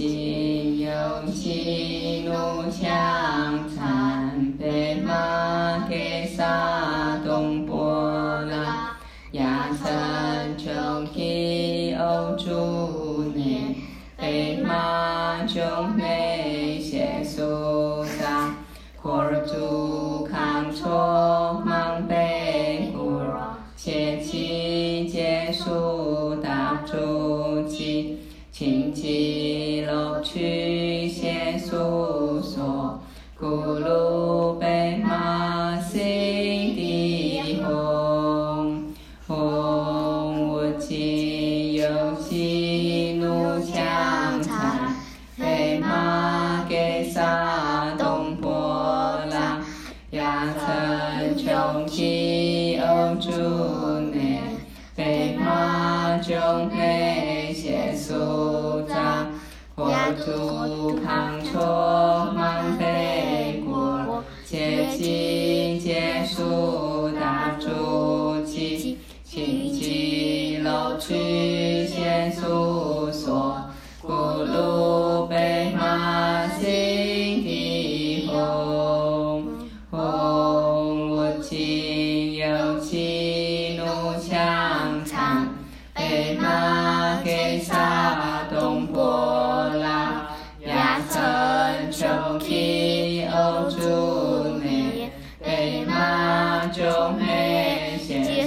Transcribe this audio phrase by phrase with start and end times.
[0.00, 0.90] 心有
[1.30, 3.09] 七怒强。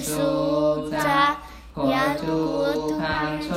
[0.03, 1.37] 苏扎，
[1.73, 3.55] 库尔祖康措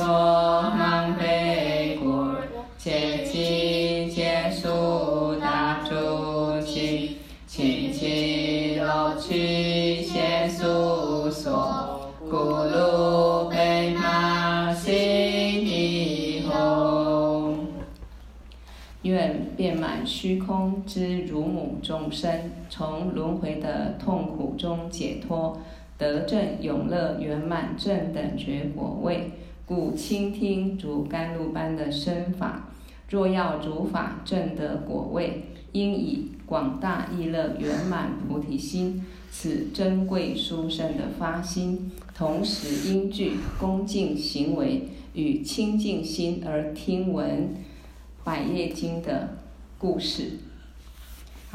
[0.77, 2.23] 芒贝古，
[2.77, 17.57] 切其解数达诸吉，清吉楼曲谢苏所，咕噜贝玛悉地吽。
[19.03, 25.57] 愿遍满虚空之如母众生，从轮回的痛苦中解脱，
[25.97, 29.31] 得正永乐圆满正等觉果位。
[29.65, 32.69] 故倾听如甘露般的身法，
[33.09, 35.43] 若要如法正得果位，
[35.73, 47.55] 应以广大意乐圆满菩提心，此珍贵殊胜的发心，同时应具恭敬行为与清净心而听闻。
[48.23, 49.37] 百业经的
[49.77, 50.31] 故事，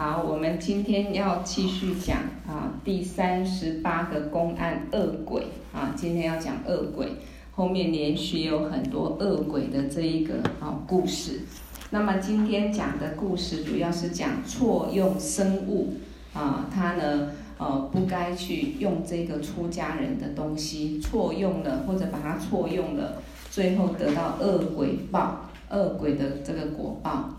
[0.04, 7.06] 好，我们今天要继续讲啊，第三十八个公案恶鬼啊，今天要讲恶鬼，
[7.52, 11.42] 后面连续有很多恶鬼的这一个啊故事。
[11.90, 15.94] 那么今天讲的故事主要是讲错用生物
[16.34, 25.42] 啊，他呢呃不该去用这个出家人的东西，错用了或者把它错用了，最后得到恶鬼报。
[25.70, 27.30] 恶鬼的这个果报，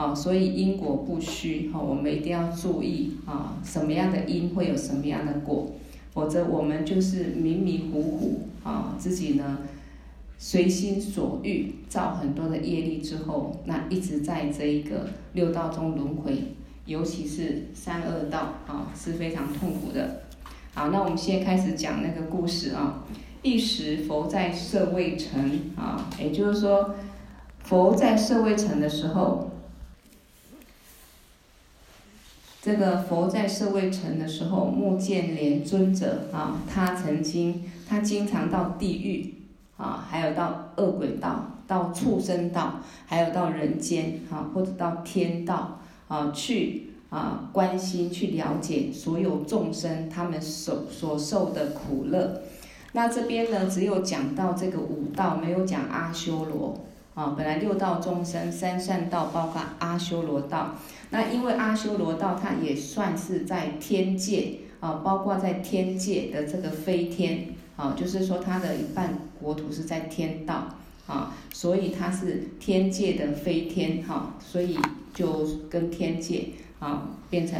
[0.00, 5.70] 啊，所以因果不虚，哈，我们一定要注意啊，什么样的因会有什么样的果，
[6.14, 9.58] 否则我们就是迷迷糊糊啊，自己呢
[10.38, 16.44] 随心所欲造很多的业力之后，那一直在这一个六道中轮回，
[16.86, 20.22] 尤其是三恶道啊，是非常痛苦的。
[20.72, 23.04] 好，那我们现在开始讲那个故事啊。
[23.42, 26.94] 一时佛在舍卫城啊，也就是说。
[27.62, 29.48] 佛在舍卫城的时候，
[32.62, 39.34] 这个佛在舍卫城的时候，目犍连尊者啊，他曾经，他经常到地狱
[39.78, 52.42] 啊，还有到恶鬼道、到畜生道，还有到人间啊，或者到天道啊，去啊关心、去了解所有众生他们所所受的苦乐。
[52.92, 56.78] 那这边呢，只有讲到这个五道，没有讲阿修罗。
[57.14, 60.76] 啊，本来六道众生，三善道包括阿修罗道。
[61.10, 70.68] 那因为阿修罗道，它也算是在天界啊，包括在天界的这个飞天啊，就是说它的一半国土是在天道
[71.08, 74.78] 啊，所以它是天界的飞天哈，所以
[75.12, 77.58] 就跟天界啊变成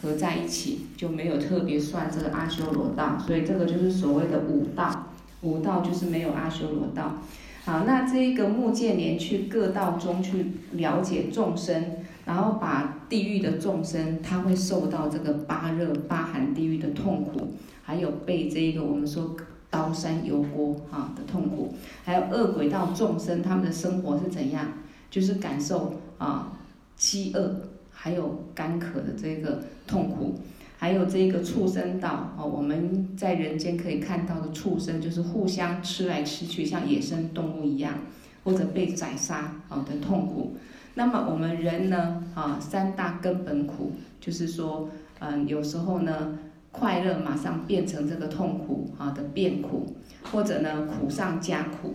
[0.00, 5.08] 合在一起，就没有特别算这个阿修罗道，所以这个就是所谓的五道，
[5.40, 7.16] 五道就是没有阿修罗道。
[7.64, 11.80] 好，那这一个目犍连去各道中去了解众生，
[12.24, 17.54] 然后把地狱的众生，他会受到这个八热八寒地狱的痛苦，
[17.84, 19.36] 还有被这一个我们说
[19.70, 21.72] 刀山油锅啊的痛苦，
[22.04, 24.66] 还有恶鬼道众生，他们的生活是怎样？
[25.08, 26.58] 就是感受啊
[26.96, 27.60] 饥饿，
[27.92, 30.34] 还有干渴的这个痛苦。
[30.82, 38.00] 还有这个畜生道哦，我们在人间可以看到的畜生，就是互相吃来吃去，像野生动物一样
[38.42, 40.56] 或者被宰杀啊的痛苦。
[40.94, 44.88] 那么我们人呢啊，三大根本苦，就是说，
[45.20, 46.36] 嗯，有时候呢，
[46.72, 49.86] 快乐马上变成这个痛苦啊的变苦，
[50.32, 51.94] 或者呢，苦上加苦，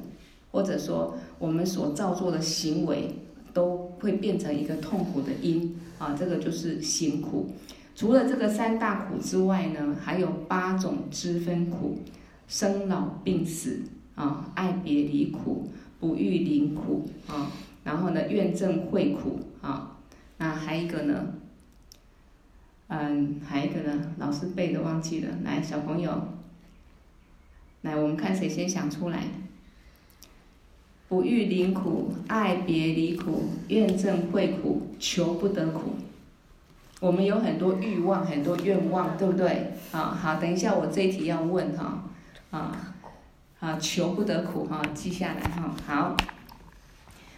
[0.50, 3.13] 或者说我们所造作的行为
[3.54, 7.50] 都会变成一个痛苦的因啊，这个就是行苦。
[7.97, 11.97] 除了这个三大苦之外呢，还有八种之分苦：
[12.47, 13.81] 生老病死
[14.13, 15.67] 啊，爱别离苦，
[15.99, 17.51] 不育龄苦啊。
[17.83, 19.97] 然后呢，怨憎会苦啊，
[20.38, 21.33] 那还一个呢？
[22.89, 24.13] 嗯，还一个呢？
[24.19, 25.35] 老师背的忘记了。
[25.43, 26.27] 来，小朋友，
[27.81, 29.23] 来，我们看谁先想出来。
[31.07, 35.93] 不育灵苦，爱别离苦，怨憎会苦，求不得苦。
[36.99, 39.73] 我们有很多欲望，很多愿望，对不对？
[39.91, 42.03] 啊，好，等一下我这一题要问哈，
[42.49, 42.95] 啊，
[43.59, 46.17] 啊，求不得苦哈，记下来哈，好。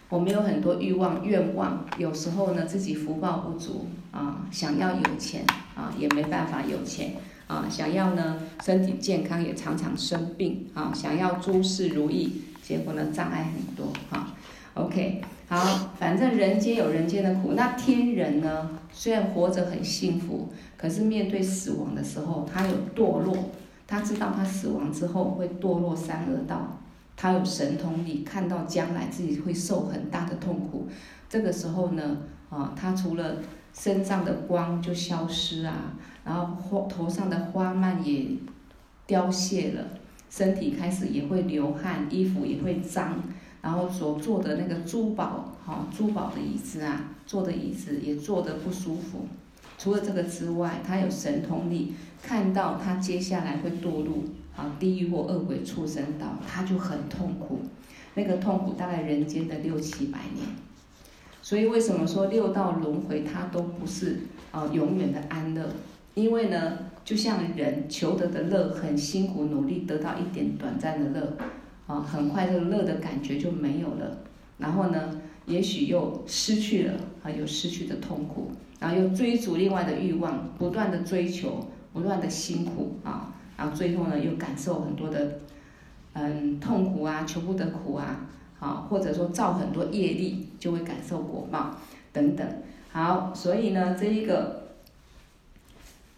[0.07, 5.45] 我们有很多欲望、愿望，有时候呢自己福报不足啊，想要有钱
[5.75, 7.13] 啊也没办法有钱
[7.45, 14.35] 啊，想要呢身体健康也常常生病啊，想要诸事如意，结果呢障碍很多啊。
[14.73, 20.47] OK，好，反正人间有人间的苦，那天人呢虽然活着很幸福，
[20.77, 23.35] 可是面对死亡的时候，他有堕落，
[23.87, 26.77] 他知道他死亡之后会堕落三恶道。
[27.17, 30.87] 他有神通力，看到将来自己会受很大的痛苦，
[31.27, 32.17] 这个时候呢，
[32.51, 33.37] 啊，他除了
[33.73, 35.93] 身上的光就消失啊，
[36.23, 38.27] 然后花头上的花蔓也
[39.07, 39.83] 凋谢了，
[40.29, 43.21] 身体开始也会流汗，衣服也会脏，
[43.61, 49.27] 然后所坐的那个珠宝，哈，珠宝的椅子啊，坐的椅子也坐得不舒服。
[49.77, 54.23] 除了这个之外，他有神通力，看到他接下来会堕入。
[54.57, 57.61] 啊，地狱或恶鬼畜生道，他就很痛苦，
[58.15, 60.45] 那个痛苦大概人间的六七百年。
[61.41, 64.17] 所以为什么说六道轮回它都不是
[64.51, 65.65] 啊永远的安乐？
[66.13, 71.37] 因为呢，就像人求得的乐，很辛苦努力得到一点短暂的乐，
[71.89, 74.19] 啊，很快这个乐的感觉就没有了。
[74.59, 76.93] 然后呢，也许又失去了，
[77.23, 83.33] 啊，有失去的痛苦，然后又追逐另外的欲望，不断的追求，不断的辛苦啊。
[83.57, 85.39] 然后最后呢，又感受很多的，
[86.13, 88.27] 嗯，痛苦啊，求不得苦啊，
[88.59, 91.75] 好，或者说造很多业力，就会感受果报
[92.13, 92.47] 等等。
[92.91, 94.67] 好，所以呢，这一个，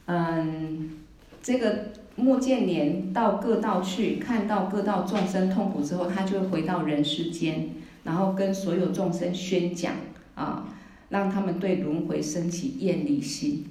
[0.06, 0.98] 嗯，
[1.42, 7.70] 这个莫建年到各道去，看到各道众生痛苦之后，他就会回到人世间，
[8.04, 9.94] 然后跟所有众生宣讲
[10.36, 10.68] 啊，
[11.10, 13.66] 让他们对轮回升起厌离心。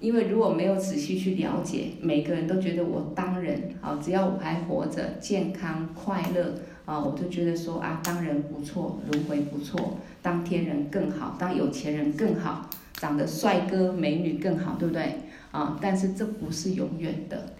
[0.00, 6.54] 因为如果没有仔细去了解，每个人都觉得我当人啊，只要我还活着，健康快乐
[6.84, 15.20] 啊，我就觉得说啊，当人不错，轮回不错，当天人更好，当有钱人更好，长得帅哥美女更好，对不对
[15.52, 15.78] 啊？
[15.80, 17.54] 但是这不是永远的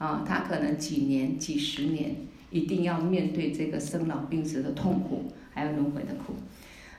[0.00, 2.16] 啊，他可能几年、几十年，
[2.50, 6.36] 一定要面对这个生老病死的痛苦，还有轮回的苦。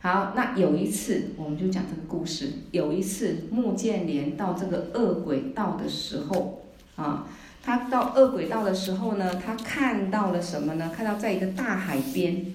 [0.02, 2.52] 好，那有一次，我们就讲这个故事。
[2.70, 7.28] 有一次，穆建连到这个恶鬼道的时候，啊，
[7.64, 10.92] 他到恶鬼道的时候呢，他看到了什么呢？
[10.96, 12.54] 看到在一个大海边，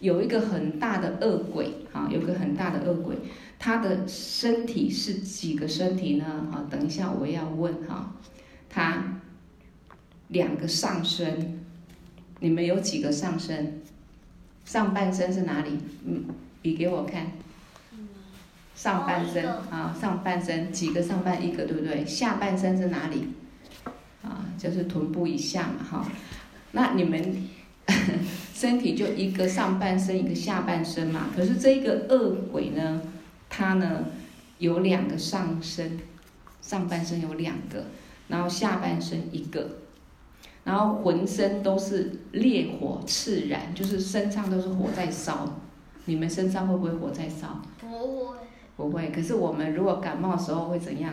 [0.00, 3.14] 有一个很大的恶鬼，啊，有个很大的恶鬼，
[3.60, 6.24] 他的身体是几个身体呢？
[6.52, 8.16] 啊，等一下我要问哈，
[8.68, 9.20] 他
[10.28, 11.60] 两个上身，
[12.40, 13.80] 你们有几个上身？
[14.64, 15.78] 上半身是哪里？
[16.06, 16.24] 嗯。
[16.62, 17.30] 比给我看，
[18.74, 22.06] 上半身啊，上半身几个上半一个对不对？
[22.06, 23.28] 下半身是哪里？
[24.22, 26.10] 啊，就是臀部以下嘛哈。
[26.72, 27.46] 那你们
[28.54, 31.28] 身体就一个上半身一个下半身嘛。
[31.36, 33.02] 可是这个恶鬼呢，
[33.50, 34.06] 他呢
[34.56, 35.98] 有两个上身，
[36.62, 37.84] 上半身有两个，
[38.28, 39.68] 然后下半身一个，
[40.64, 45.46] 然后浑身都是烈火炽燃，就是身上都是火在烧。
[46.06, 47.60] 你们身上会不会火在烧？
[47.80, 48.36] 不会。
[48.76, 49.10] 不会。
[49.10, 51.12] 可是我们如果感冒的时候会怎样？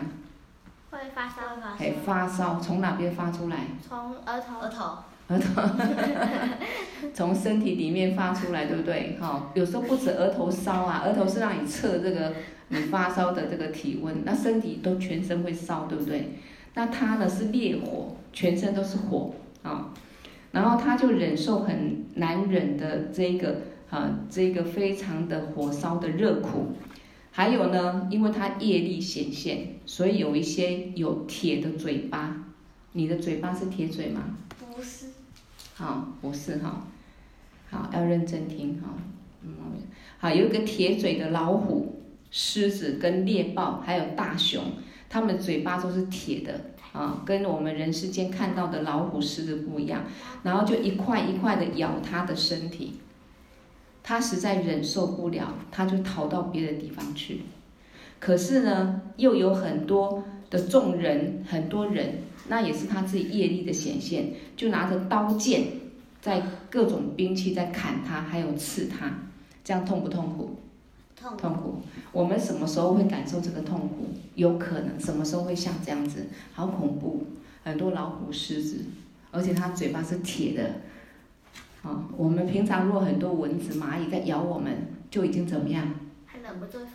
[0.90, 1.76] 会发烧吗？
[1.78, 3.58] 哎，发烧从哪边发出来？
[3.86, 4.58] 从额头。
[4.60, 4.98] 额头。
[5.28, 5.62] 额头。
[7.14, 9.16] 从身体里面发出来，对不对？
[9.20, 12.34] 哈，有时候不止额头烧啊，额头是让你测这个
[12.68, 16.38] 你发烧的这个体温，那身体都全身会烧，对不对？
[16.74, 19.92] 那它呢是烈火，全身都是火啊，
[20.52, 23.62] 然后他就忍受很难忍的这个。
[23.92, 26.74] 啊，这个非常的火烧的热苦，
[27.30, 32.42] 还有呢，因为他业力显现，所以有一些有铁的嘴巴。
[32.92, 34.22] 你的嘴巴是铁嘴吗？
[34.58, 35.08] 不是。
[35.74, 36.86] 好，不是哈。
[37.68, 38.94] 好，要认真听哈。
[39.42, 39.52] 嗯，
[40.16, 44.64] 好，有一个铁嘴的老虎、狮子跟猎豹，还有大熊，
[45.12, 46.58] 他们嘴巴都是铁的
[46.94, 50.04] 啊，跟我们人世间看到的老虎、狮子不一样。
[50.42, 52.94] 然后就一块一块的咬他的身体，
[54.02, 57.42] 他实在忍受不了，他就逃到别的地方去。
[58.18, 65.64] 可是呢，又有很多的众人，很多人，那也是他自己业力的显现，就拿着刀剑，
[66.22, 69.12] 在各种兵器在砍他，还有刺他，
[69.62, 70.56] 这样痛不痛苦？
[71.22, 71.36] 痛苦。
[71.40, 71.82] 痛苦。
[72.10, 74.08] 我们什么时候会感受这个痛苦？
[74.34, 76.26] 有可能什么时候会像这样子？
[76.52, 77.26] 好恐怖！
[77.64, 78.84] 很多老虎、狮子，
[79.30, 80.70] 而且它嘴巴是铁的。
[81.82, 85.94] 啊，我们平常如果很多蚊子、蚂蚁在咬我们，就已经怎么样？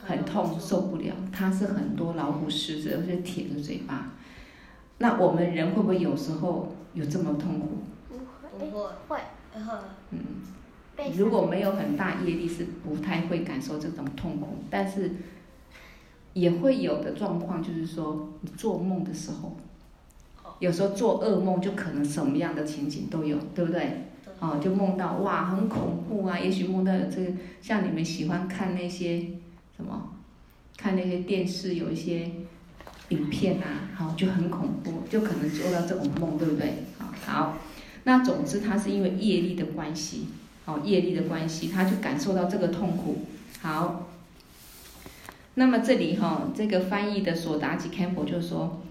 [0.05, 1.13] 很痛，受不了。
[1.31, 4.11] 它是很多老虎、狮子，而且铁的嘴巴。
[4.99, 7.67] 那我们人会不会有时候有这么痛苦？
[8.59, 9.19] 不会，会，
[10.11, 10.19] 嗯，
[11.15, 14.47] 如果没有很大业力，是不太会感受这种痛苦。
[14.69, 15.11] 但是
[16.33, 19.57] 也会有的状况，就是说你做梦的时候，
[20.59, 24.03] 有时候做噩梦就可能什么样的情景都有，对不对？
[24.39, 26.37] 哦，就梦到哇，很恐怖啊！
[26.37, 29.19] 也许梦到有这个，像你们喜欢看那些
[29.75, 30.13] 什么，
[30.77, 32.29] 看那些电视有一些
[33.09, 36.83] 影片啊，好，就很恐怖，就可能做到这种梦，对不对？
[36.99, 37.57] 好，好，
[38.03, 40.27] 那总之它是因为业力的关系，
[40.67, 43.23] 哦，业力的关系，他就感受到这个痛苦。
[43.61, 44.07] 好，
[45.55, 48.83] 那么这里哈、哦，这个翻译的索达吉坎普就说。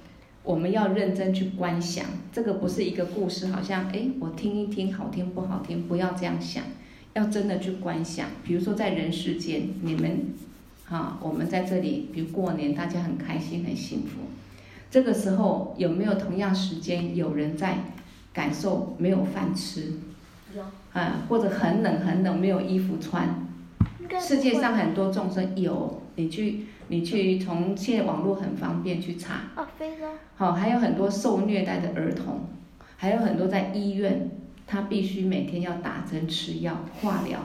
[0.42, 6.62] 我们要认真去观想，这个不是一个故事，好像哎，我听一听，好听不好听，不要这样想，
[7.14, 8.28] 要真的去观想。
[8.44, 10.26] 比如说在人世间，你们，
[10.84, 14.20] 哈，我们在这里，比如过年，大家很开心，很幸福。
[14.88, 17.78] 这个时候有没有同样时间有人在
[18.32, 19.94] 感受没有饭吃？
[20.54, 20.62] 有。
[20.98, 23.46] 啊，或者很冷很冷，没有衣服穿。
[24.20, 26.66] 世界上很多众生有，你去。
[26.88, 30.04] 你去从现在网络很方便去查，哦，非洲，
[30.36, 32.42] 好，还有很多受虐待的儿童，
[32.96, 34.30] 还有很多在医院，
[34.68, 37.40] 他必须每天要打针吃药化疗，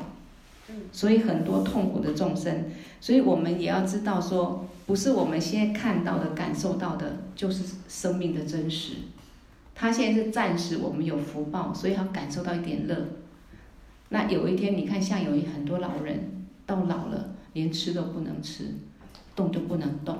[0.91, 2.65] 所以很多痛苦的众生，
[2.99, 8.93] 所以我们也要知道说，不是我们现在看到的、感受到的，就是生命的真实。
[9.73, 12.95] 他现在是暂时，我们有福报，所以要感受到一点乐。
[14.11, 18.65] 那有一天，你看，像有很多老人到老了，连吃都不能吃。
[19.33, 20.17] 动都不能动，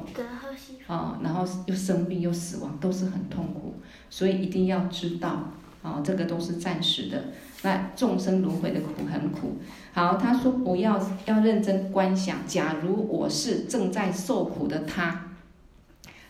[0.88, 3.76] 啊，然后又生病又死亡，都是很痛苦，
[4.10, 5.52] 所以一定要知道，
[5.84, 7.22] 啊，这个都是暂时的。
[7.62, 9.58] 那众生轮回的苦很苦。
[9.92, 15.32] 好，他说不要要认真观想，假如我是正在受苦的他，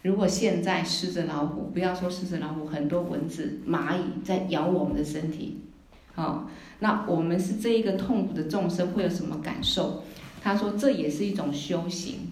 [0.01, 5.61] 如果现在狮子老虎，不要说狮子老虎，很多蚊子蚂蚁在咬我们的身体，
[6.15, 6.47] 啊，
[6.79, 10.03] 那我们是这一个痛苦的众生会有什么感受？
[10.41, 12.31] 他说这也是一种修行。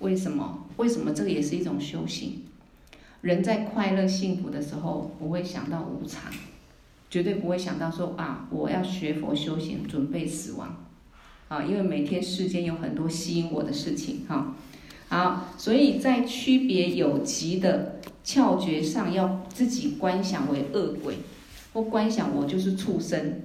[0.00, 0.66] 为什么？
[0.76, 2.42] 为什么这个也是一种修行？
[3.22, 6.30] 人在快乐幸福的时候，不会想到无常，
[7.10, 10.76] 绝对不会想到说啊，我要学佛修行，准备死亡，
[11.48, 14.54] 啊，因为每天世间有很多吸引我的事情，哈，
[15.08, 21.16] 好，所以在区别有极的窍诀上，要自己观想为恶鬼，
[21.76, 23.42] 或观想我就是畜生，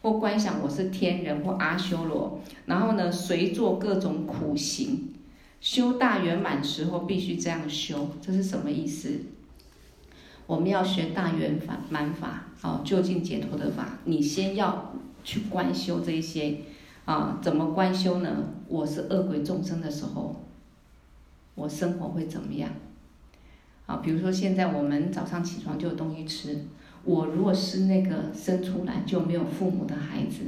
[0.00, 5.12] 或观想我是天人或阿修罗，然后呢，随做各种苦行。
[5.60, 9.10] 修大圆满时候必须这样修，这是什么意思？
[10.46, 11.60] 我们要学大圆
[11.90, 16.60] 满法，哦，究竟解脱的法，你先要去观修这些，
[17.04, 18.44] 啊，怎么观修呢？
[18.66, 20.36] 我是恶鬼众生的时候，
[21.54, 22.70] 我生活会怎么样？
[23.84, 26.64] 啊，比如说现在我们早上起床就有东西吃，
[27.04, 30.42] 我如果是那个生出来就没有父母的孩子，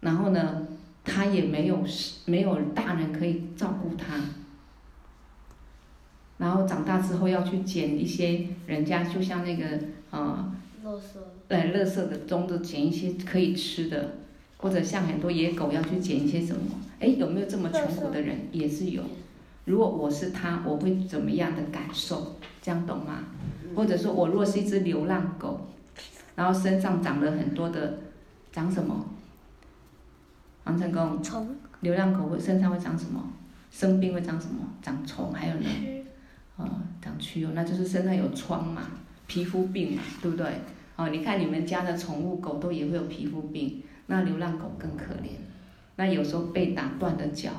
[0.00, 0.66] 然后呢？
[1.08, 1.78] 他也没有
[2.24, 4.20] 没有大人可以照顾他，
[6.36, 9.64] 然后长大之后要去捡一些人家就像那个
[10.10, 10.52] 啊，
[10.84, 11.00] 垃圾，
[11.46, 14.16] 对，垃圾的中的捡一些可以吃的，
[14.56, 16.72] 或者像很多野狗要去捡一些什么？
[16.98, 18.48] 哎，有没有这么穷苦的人？
[18.50, 19.04] 也是有。
[19.64, 22.34] 如果我是他，我会怎么样的感受？
[22.60, 23.22] 这样懂吗？
[23.76, 25.60] 或者说我若是一只流浪狗，
[26.34, 27.98] 然后身上长了很多的，
[28.50, 29.04] 长什么？
[30.64, 31.20] 王成功，
[31.80, 33.22] 流浪狗会身上会长什么？
[33.70, 34.66] 生病会长什么？
[34.80, 35.68] 长虫，还有呢？
[36.56, 36.66] 哦，
[37.02, 38.82] 长蛆哦，那就是身上有疮嘛，
[39.26, 40.46] 皮肤病嘛，对不对？
[40.96, 45.36] 哦，你看你们家的宠物狗都也会有皮肤病，那流浪狗更可怜，
[45.96, 47.50] 那有时候被打断的脚，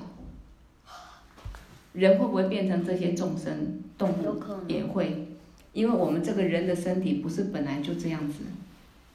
[1.94, 3.80] 人会不会变成这些众生？
[3.98, 5.37] 动物也会，
[5.78, 8.40] 因为我们这个人的身体不是本来就这样子。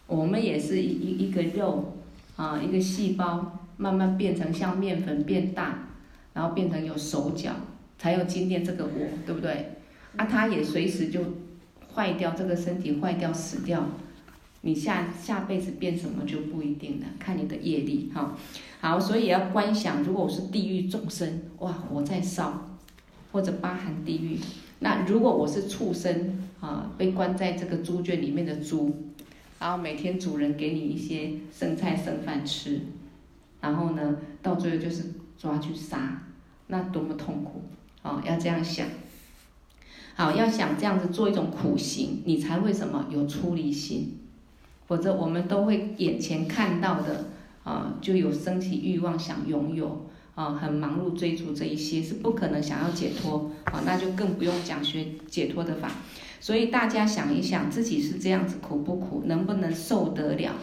[0.07, 1.97] 我们也是一一一个肉
[2.37, 5.89] 啊，一个细胞慢慢变成像面粉变大，
[6.33, 7.51] 然后变成有手脚，
[7.99, 9.73] 才有今天这个我，对不对？
[10.15, 11.21] 啊，它也随时就
[11.93, 13.85] 坏掉，这个身体坏掉死掉，
[14.61, 18.37] 你下下辈子变什么就不一定了，看你的业力哈。
[18.81, 22.77] 好，所以要观想，如果我是地狱众生，哇，火在烧，
[23.33, 24.39] 或者八寒地狱。
[24.85, 29.13] 那如果我是畜生啊，被关在这个猪圈里面的猪，
[29.61, 32.81] 然后每天主人给你一些剩菜剩饭吃，
[33.61, 36.23] 然后呢，到最后就是抓去杀，
[36.69, 37.65] 那多么痛苦。
[38.03, 38.21] 啊！
[38.27, 38.89] 要这样想，
[40.17, 43.07] 好，要想这样子做一种苦行，你才会什么？
[43.09, 44.19] 有出离心，
[44.89, 47.27] 否则我们都会眼前看到的
[47.63, 50.11] 啊，就有升起欲望想拥有。
[50.35, 53.53] 啊，很忙碌追逐这一些是不可能想要解脱。
[53.67, 55.89] 啊，那就更不用讲学解脱的法。
[56.43, 60.57] 所以大家想一想，自己是这样子苦不苦，能不能受得了？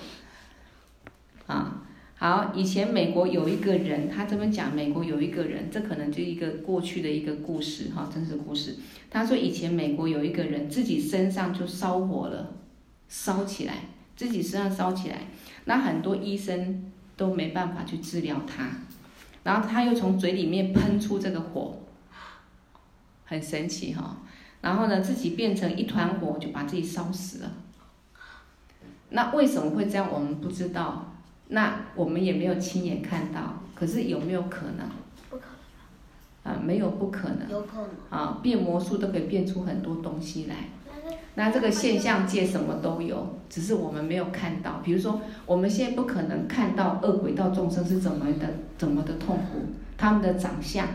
[1.47, 1.81] 啊，
[2.17, 8.75] 好，以前美国有一个人，他这么讲美国有一个人，这可能就一个过去的一个故事哈，真实故事。
[9.09, 12.55] 他说以前美国有一个人，自己身上就烧火了，
[13.07, 13.75] 烧起来，
[14.17, 15.27] 自己身上烧起来，
[15.63, 18.69] 那很多医生都没办法去治疗他。
[19.43, 21.83] 然后他又从嘴里面喷出这个火，
[23.23, 24.17] 很神奇哈。
[24.61, 27.51] 然后呢，自己变成一团火，就把自己烧死了。
[29.09, 30.07] 那为什么会这样？
[30.11, 31.13] 我们不知道。
[31.47, 33.63] 那我们也没有亲眼看到。
[33.73, 34.87] 可是有没有可能？
[35.29, 35.43] 不可
[36.43, 36.53] 能。
[36.53, 37.49] 啊，没有不可能。
[37.49, 37.89] 有可能。
[38.09, 40.55] 啊，变魔术都可以变出很多东西来。
[41.35, 44.81] 那这个现象界什么都有，只是我们没有看到。
[44.83, 48.47] 比如说，我们现在不可能看到恶鬼道众生是怎么的、
[48.77, 49.61] 怎么的痛苦，
[49.97, 50.85] 他们的长相，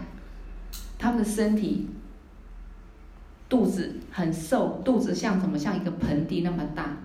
[0.99, 1.89] 他们的身体，
[3.49, 5.59] 肚子很瘦，肚子像什么？
[5.59, 6.97] 像一个盆地那么大。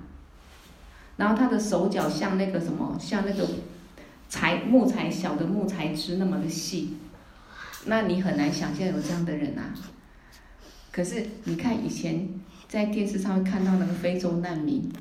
[1.17, 2.97] 然后他的手脚像那个什么？
[2.99, 3.47] 像那个
[4.27, 6.97] 材木材小的木材枝那么的细。
[7.85, 9.73] 那你很难想象有这样的人啊。
[10.91, 12.27] 可是你看以前。
[12.69, 14.93] 在电视上会看到那个非洲难民，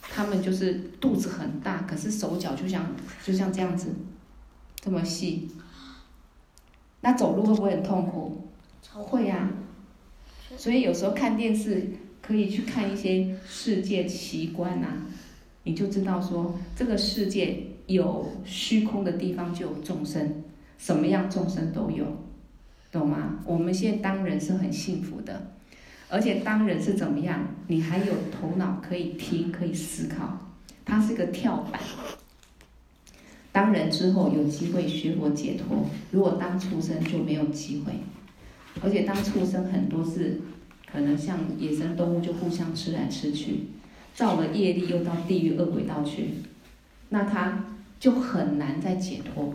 [0.00, 2.84] 他们就是肚子很大，可是手脚就像
[3.22, 3.94] 就像这样子，
[4.80, 5.48] 这么细。
[7.02, 8.48] 那走路会不会很痛苦？
[8.92, 9.50] 会呀、啊。
[10.56, 11.86] 所以有时候看电视
[12.22, 14.86] 可以去看一些世界奇观呐，
[15.64, 20.42] 你就知道说这个世界有虚空的地方就有众生，
[20.78, 22.06] 什么样众生都有，
[22.90, 23.40] 懂吗？
[23.44, 25.50] 我们现在当人是很幸福的。
[26.10, 27.48] 而且当人是怎么样？
[27.66, 30.38] 你还有头脑可以听，可以思考，
[30.84, 31.80] 它是个跳板。
[33.50, 37.92] 当人之后有机会学佛解脱，如果当畜生就没有机会。
[38.82, 40.40] 而且当畜生很多是
[40.90, 43.68] 可能像野生动物，就互相吃来吃去，
[44.14, 46.34] 造了业力又到地狱恶鬼道去，
[47.08, 47.64] 那他
[47.98, 49.54] 就很难再解脱。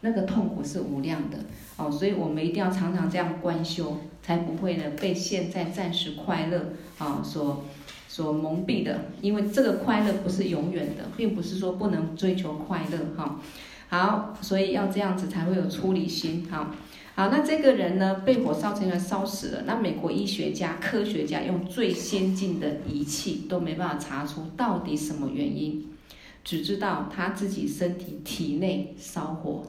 [0.00, 1.38] 那个痛苦是无量的
[1.76, 7.64] 哦，所以我们一定要常常这样观修，才不会呢被现在暂时快乐啊所
[8.06, 9.06] 所蒙蔽的。
[9.20, 13.40] 因为这个快乐不是永远的，并不是说不能追求快乐哈。
[13.88, 16.46] 好，所以要这样子才会有出离心。
[16.48, 16.72] 哈，
[17.18, 19.62] 好，那这个人呢被火烧成了烧死了。
[19.66, 25.84] 那美国医学家、科学家用最先进的仪器都没办法查出到底什么原因，
[26.44, 29.64] 只知道他自己身体体内烧火。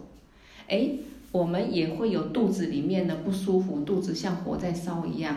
[0.68, 0.92] 哎，
[1.32, 5.36] 我们也会有肚子里面的不舒服，肚子像火在烧一样，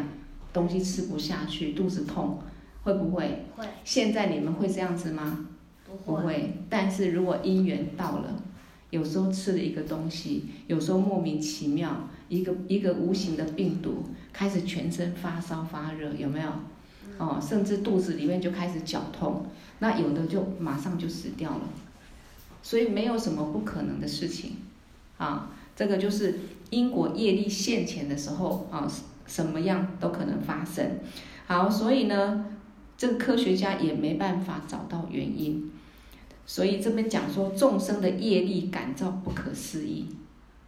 [0.52, 2.38] 东西吃不下去，肚子痛，
[2.82, 3.46] 会不会？
[3.56, 3.64] 会。
[3.84, 5.46] 现在你们会这样子吗？
[5.86, 6.20] 不会。
[6.20, 6.52] 不会。
[6.68, 8.42] 但是如果因缘到了，
[8.92, 16.48] 有时候吃了一个东西，有时候莫名其妙，一个一个无形的病毒开始全身发烧发热，有没有？
[17.16, 19.46] 哦，甚至肚子里面就开始绞痛，
[19.78, 21.62] 那有的就马上就死掉了。
[22.62, 24.56] 所以没有什么不可能的事情。
[25.16, 28.86] 啊，这个就是因果业力现前的时候啊，
[29.26, 30.98] 什么样都可能发生。
[31.46, 32.44] 好，所以呢，
[32.98, 35.71] 这个科学家也没办法找到原因。
[36.52, 40.04] 所以这边讲说，众生的业力感召不可思议。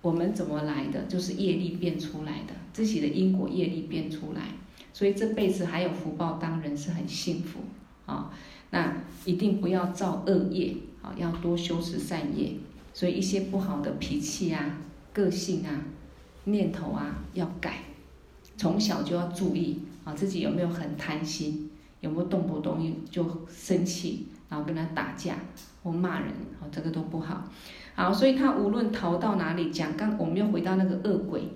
[0.00, 1.02] 我们怎么来的？
[1.02, 4.48] 就是业力变出来的，自己的因果业力变出来。
[4.94, 7.60] 所以这辈子还有福报当人是很幸福
[8.06, 8.32] 啊。
[8.70, 12.54] 那一定不要造恶业啊，要多修持善业。
[12.94, 14.78] 所以一些不好的脾气啊、
[15.12, 15.84] 个性啊、
[16.44, 17.80] 念头啊要改，
[18.56, 21.70] 从小就要注意啊，自己有没有很贪心，
[22.00, 25.34] 有没有动不动就生气，然后跟他打架
[25.82, 26.28] 或骂人，
[26.60, 27.42] 哦，这个都不好。
[27.96, 31.48] 好，所以他无论逃到哪里，讲刚我们又回到那个恶鬼，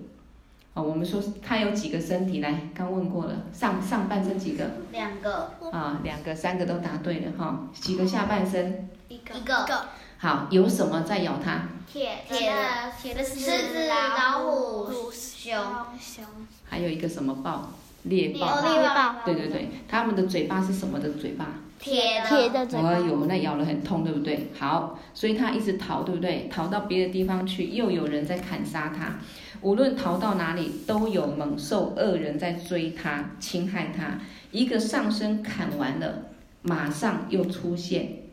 [0.73, 2.41] 哦，我们说他有几个身体？
[2.41, 4.69] 来，刚问过了，上上半身几个？
[4.91, 5.49] 两个。
[5.71, 7.69] 啊，两个、三个都答对了哈。
[7.71, 8.89] 几个下半身？
[9.07, 9.33] 一个。
[9.33, 9.85] 一个。
[10.21, 11.61] 好，有什么在咬它？
[11.89, 15.57] 铁铁的铁的狮子、老虎、熊。
[15.97, 16.25] 熊。
[16.65, 17.71] 还有一个什么豹？
[18.03, 18.61] 猎豹。
[18.61, 19.15] 猎豹。
[19.23, 21.45] 对对对，它们的嘴巴是什么的嘴巴？
[21.79, 22.89] 铁铁的嘴巴。
[22.89, 24.51] 哎呦，那咬了很痛，对不对？
[24.59, 26.49] 好，所以它一直逃，对不对？
[26.51, 29.15] 逃到别的地方去，又有人在砍杀它。
[29.61, 34.19] 无论逃到哪里，都有猛兽恶人在追它、侵害它。
[34.51, 36.25] 一个上身砍完了，
[36.61, 38.23] 马上又出现，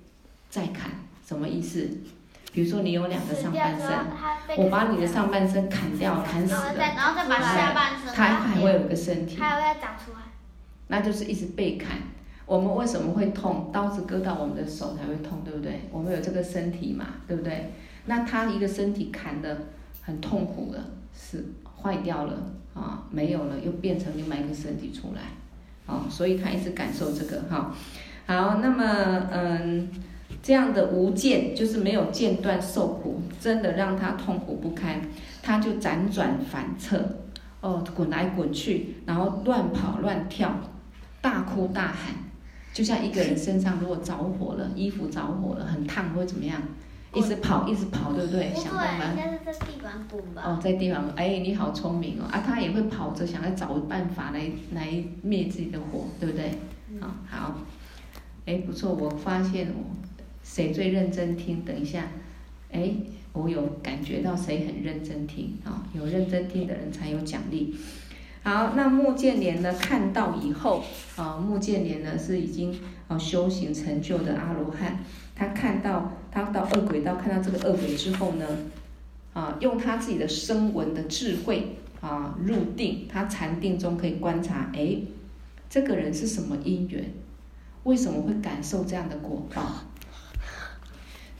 [0.50, 0.90] 再砍，
[1.26, 1.88] 什么意思？
[2.52, 3.88] 比如说你有两个上半身，
[4.56, 10.18] 我把你的上半身砍掉、砍死了，然后再把下半身，它还会有一个身体，还会再长出来，
[10.86, 11.98] 那就是一直被砍。
[12.46, 13.70] 我们为什么会痛？
[13.72, 15.88] 刀子割到我们的手才会痛，对不对？
[15.90, 17.72] 我们有这个身体嘛，对不对？
[18.06, 19.62] 那他一个身体砍的
[20.00, 20.80] 很痛苦了。
[21.18, 21.42] 是
[21.80, 22.34] 坏掉了
[22.74, 25.22] 啊，没有了，又变成另外一个身体出来，
[25.86, 27.74] 哦，所以他一直感受这个哈。
[28.26, 28.84] 好，那么
[29.32, 29.88] 嗯，
[30.46, 35.00] 这样的无间就是没有间断受苦，真的让他痛苦不堪，
[35.42, 37.04] 他就辗转反侧，
[37.60, 40.54] 哦，滚来滚去，然后乱跑乱跳，
[41.20, 42.14] 大哭大喊，
[42.72, 46.62] 就像一个人身上如果着火了，衣服着火了，很烫会怎么样？
[47.12, 48.54] 一直跑，一直跑，对不对？
[48.54, 49.04] 想办法。
[49.06, 50.42] 应该是在地板滚吧。
[50.46, 52.24] 哦，在地板，哎，你好聪明哦！
[52.30, 56.50] 啊，他也会跑着，想要找办法来来灭自己的火，对不对？
[57.00, 57.54] 啊、哦，好。
[58.44, 59.96] 哎，不错，我发现我
[60.48, 61.62] 谁最认真听？
[61.64, 62.06] 等一下，
[62.70, 62.94] 哎，
[63.32, 67.76] 我有感觉到谁很认真听啊、有认真听的人才有奖励。
[68.44, 69.74] 好，那目犍连呢？
[69.74, 70.84] 看到以后，
[71.16, 72.72] 啊、哦，目犍连呢是已经
[73.08, 75.00] 啊、修行成就的阿罗汉。
[75.34, 78.46] 他看到他到恶鬼道看到这个恶鬼之后呢，
[79.34, 84.96] 啊，用他自己的声闻的智慧啊入定，他禅定中可以观察，哎，
[85.68, 87.04] 这个人是什么因缘？
[87.82, 89.62] 为什么会感受这样的果报？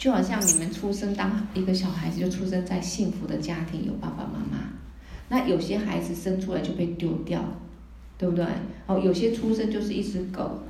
[0.07, 4.69] 就好像你们出生当一个小孩子，就出生在幸福的家庭，有爸爸妈妈。
[5.31, 7.43] 那有些孩子生出来就被丢掉，
[8.17, 8.47] 对不对？
[8.87, 10.61] 哦，有些出生就是一只狗，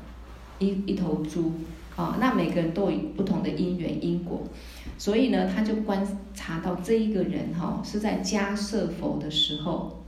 [0.59, 1.53] 一一头猪，
[1.97, 4.43] 啊，那每个人都有不同的因缘因果，
[4.97, 6.03] 所以呢，他就观
[6.35, 10.03] 察到这一个人哈是在迦舍佛的时候，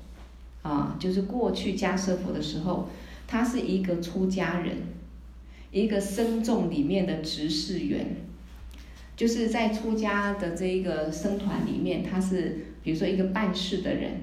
[0.63, 2.89] 啊，就是过去迦舍佛的时候，
[3.27, 4.79] 他是一个出家人，
[5.71, 8.17] 一个僧众里面的执事员，
[9.19, 14.23] 就是在出家的这一个僧团里面，他是比如说一个办事的人。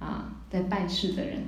[0.00, 1.42] 啊，在办事的人，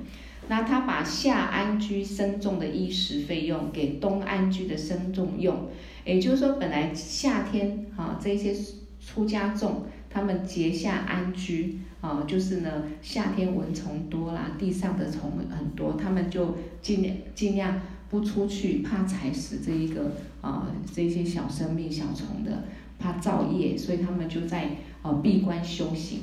[0.47, 5.69] 那他把下安居僧众的衣食费用给东安居的僧众用，
[6.05, 8.55] 也就是说，本来夏天啊，这些
[9.03, 22.65] 出家众他们结下安居啊，就是呢，夏天蚊虫多啦，地上的虫很多，他们就尽量尽量不出去，怕踩死这一个啊这些小生命小虫的，
[23.03, 24.69] 怕造业，所以他们就在
[25.01, 26.19] 啊闭关修行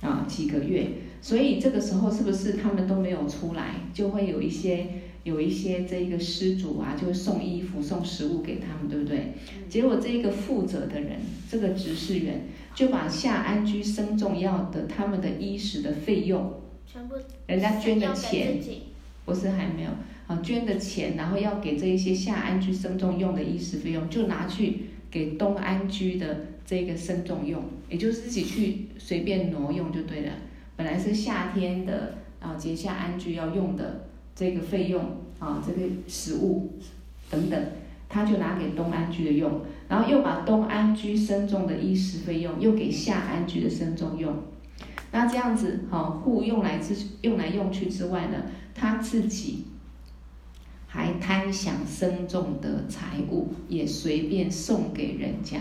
[0.00, 0.86] 啊几个月。
[1.20, 4.86] 所以这个时候是不是他们都没有出来，就会有一些
[5.24, 9.34] 有一些这个施主啊，就会送衣服、送食物给他们，对不对？
[9.68, 16.54] 结果这一个负责的人，这个执事员就把下安居生重要的他们的衣食的费用，
[16.86, 17.14] 全部
[17.46, 18.58] 人家捐的钱，
[19.24, 19.90] 不是还没有
[20.26, 30.32] 啊，捐的钱，然后要给这一些下安居生重用的衣食费用，就拿去给东安居的这个僧众用，也就是自己去随便挪用就对了。
[30.74, 35.04] 本来是夏天的啊，结夏安居要用的这个费用
[35.38, 36.72] 啊，这个食物
[37.30, 37.62] 等等，
[38.08, 44.34] 他就拿给东安居的用，然后又把东安居僧众的衣食费用又给夏安居的僧众用，
[45.12, 49.66] 那这样子哈，互用来之用来用去之外呢，他自己
[50.92, 55.58] 还贪享僧众的财物，也随便送给人家。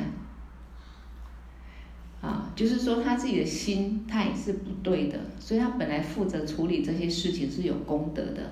[2.19, 8.51] 啊，就是说他自己的心态是不对的，所以他本来负责处理这些事情是有功德的，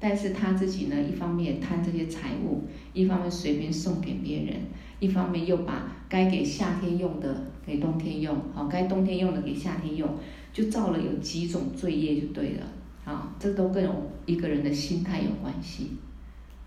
[0.00, 4.56] 但是他自己呢，一方面贪这些财物，一方面随便送给别人，
[4.98, 10.08] 一方面又把该给夏天用的给冬天用，好，该冬天用的给夏天用，
[10.50, 12.66] 就造了有几种罪业就对了，
[13.04, 15.90] 啊，这都跟我一个人的心态有关系，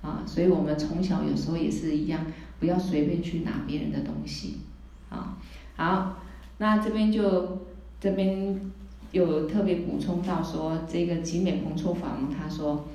[0.01, 2.25] 啊，所以我们从小有时候也是一样，
[2.59, 4.57] 不要随便去拿别人的东西，
[5.09, 5.37] 啊，
[5.75, 6.15] 好。
[6.61, 7.65] 那这边就
[8.01, 8.59] 这边
[9.11, 12.85] 有特别补充到说，这个集美彭措法王他说，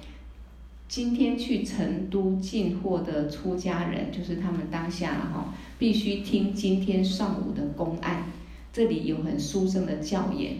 [0.86, 8.24] 今天去成都进货的出家人，就是他们当下哈，必须听今天上午的公案，
[8.70, 10.58] 这里有很殊胜的教言，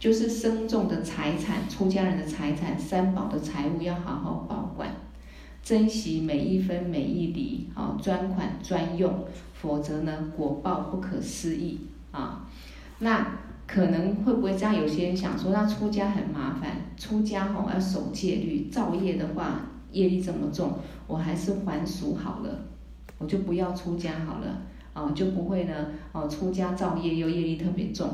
[0.00, 4.90] 就是僧众的财产、出家人的财产、三宝的财物要好好保管，
[5.64, 9.24] 珍惜每一分每一厘啊，专款专用，
[9.54, 11.80] 否则呢，果报不可思议
[12.12, 12.46] 啊。
[12.98, 14.76] 那可能会不会这样？
[14.76, 20.74] 有些人想说，那出家很麻烦，出家吼要守戒律，造业的话业力这么重，
[21.06, 22.66] 我还是还俗好了，
[23.16, 24.60] 我就不要出家好了，
[24.92, 28.10] 啊，就不会呢，哦，出家造业又业力特别重。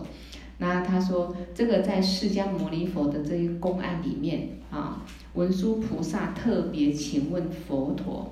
[0.62, 8.30] 那他说，这个在释迦牟尼佛的这一公案里面啊，文殊菩萨特别请问佛陀，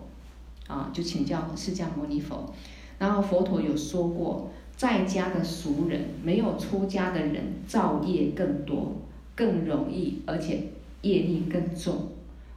[0.67, 2.53] 啊，就请教释迦牟尼佛，
[2.99, 8.97] 然后佛陀有说过，在家的俗人没有出家的人造业更多，
[9.35, 10.65] 更容易，而且
[11.01, 12.09] 业力更重。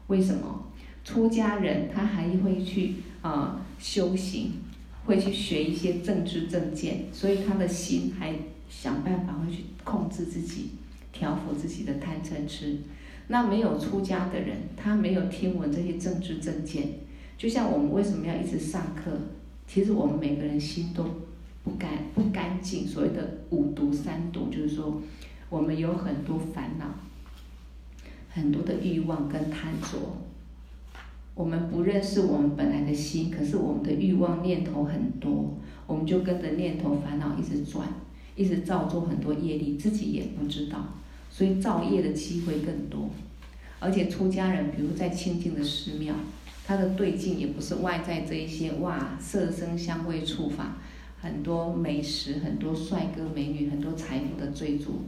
[0.08, 0.66] 为什么？
[1.06, 4.52] 出家人他还会去啊修行，
[5.06, 8.36] 会去学一些正知正见，所以他的心还。
[8.72, 10.72] 想办法会去控制自己，
[11.12, 12.78] 调伏自己的贪嗔痴。
[13.28, 16.88] 那没有出家的人，他没有听闻这些正知正见。
[17.38, 19.12] 就像我们为什么要一直上课？
[19.68, 21.04] 其实我们每个人心都
[21.64, 22.88] 不干不干净。
[22.88, 25.02] 所谓的五毒三毒，就是说
[25.50, 26.86] 我们有很多烦恼，
[28.30, 29.98] 很多的欲望跟贪着。
[31.34, 35.58] 我们不认识我们本来的心，可是我们的欲望念头很多，
[35.88, 37.88] 我们就跟着念头烦恼一直转。
[38.42, 40.80] 一直造作很多业力，自己也不知道，
[41.30, 43.08] 所以造业的机会更多。
[43.80, 46.16] 而且出家人，比如在清净的寺庙，
[46.66, 50.78] 他的对境也不是外在这一些哇，色声香味触法，
[51.22, 55.04] 很多美食，很多帅哥美女，很多财富的追逐，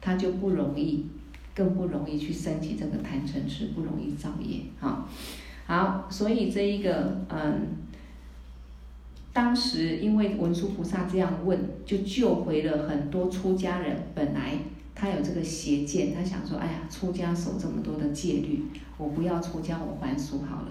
[0.00, 1.04] 他就不容易，
[1.54, 4.60] 更不容易去升起这个贪嗔痴，不容易造业。
[4.80, 5.06] 好，
[5.66, 7.66] 好，所以这一个嗯。
[9.32, 13.96] 当时因为文殊菩萨这样问，就救回了很多出家人。
[14.14, 14.58] 本来
[14.94, 18.64] 他有这个邪见，他想说：“哎呀，出家守这么多的戒律，
[18.96, 20.68] 我不要出家，我还俗好了。”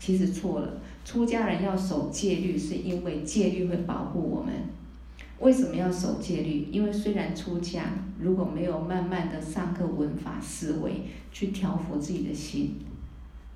[0.00, 4.52] 其实错了，出家人要守戒律，是因为戒律会保护我们。
[5.38, 6.68] 为什么要守戒律？
[6.72, 7.82] 因为虽然出家，
[8.18, 12.74] 如果没有慢慢的上课闻法思维，去调伏自己的心，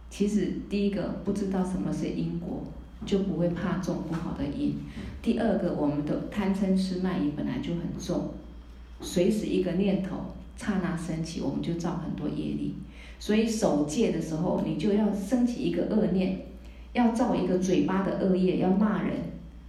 [0.08, 2.62] 其实第一个不知道什么是因果。
[3.06, 4.76] 就不会怕种不好的因。
[5.22, 8.30] 第二个，我们的贪嗔痴慢疑本来就很重，
[9.00, 10.16] 随时一个念头
[10.56, 12.74] 刹那升起，我们就造很多业力。
[13.18, 16.46] 所以守戒的时候，你就要升起一个恶念，
[16.92, 19.16] 要造一个嘴巴的恶业，要骂人，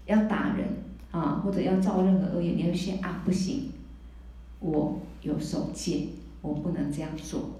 [0.05, 0.67] 要打人
[1.11, 3.69] 啊，或者要造任何恶业，你要先啊，不行，
[4.59, 6.07] 我有守戒，
[6.41, 7.51] 我不能这样做。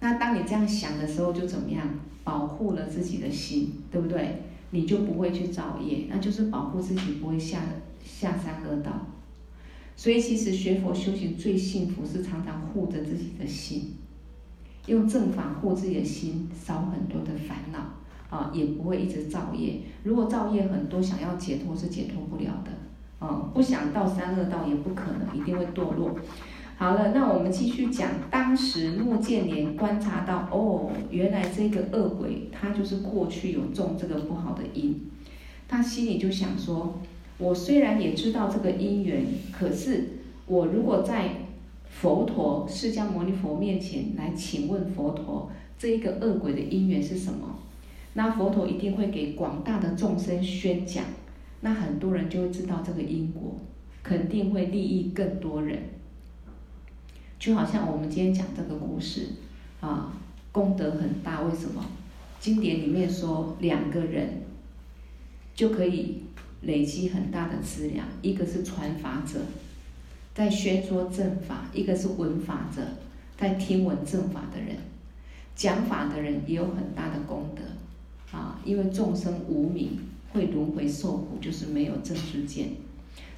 [0.00, 1.88] 那当你这样想的时候，就怎么样？
[2.24, 4.42] 保护了自己的心，对不对？
[4.74, 7.60] 你就不会去造业，那就是保护自己不会下
[8.04, 8.90] 下三恶道。
[9.94, 13.94] 所以其实学佛修行最幸福是常常护着自己的心，
[14.86, 19.78] 用正法护自己的心，少很多的烦恼啊，也不会一直造业。
[20.02, 26.18] 如果造业很多，想要解脱是解脱不了的啊，不想到三恶道也不可能，一定会堕落。
[26.84, 28.10] 好了，那我们继续讲。
[28.30, 35.00] 当时目犍连观察到，哦，原来这个恶鬼他就是过去有种这个不好的因，
[35.66, 37.00] 他心里就想说：
[37.38, 40.08] 我虽然也知道这个因缘，可是
[40.44, 41.30] 我如果在
[41.88, 47.60] 佛陀释迦牟尼佛面前来请问佛陀，这一个恶鬼的因缘是什么？
[48.12, 51.02] 那佛陀一定会给广大的众生宣讲，
[51.62, 53.56] 那很多人就会知道这个因果，
[54.02, 55.78] 肯定会利益更多人。
[57.38, 59.28] 就好像我们今天讲这个故事，
[59.80, 60.12] 啊，
[60.50, 61.42] 功德很大。
[61.42, 61.84] 为什么？
[62.40, 64.42] 经典里面说，两个人
[65.54, 66.22] 就可以
[66.62, 68.06] 累积很大的资粮。
[68.22, 69.40] 一个是传法者，
[70.34, 72.82] 在宣说正法；一个是闻法者，
[73.36, 74.76] 在听闻正法的人。
[75.54, 79.98] 讲法的人也有很大的功德，啊，因为众生无明，
[80.32, 82.70] 会轮回受苦，就是没有正知见。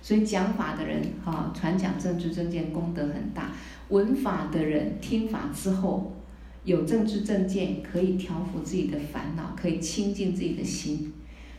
[0.07, 3.51] 所以讲法的人，哈，传讲正知正见，功德很大。
[3.89, 6.15] 闻法的人听法之后，
[6.63, 11.13] 有正知正见，可以调伏自己的烦恼，可以清净自己的心。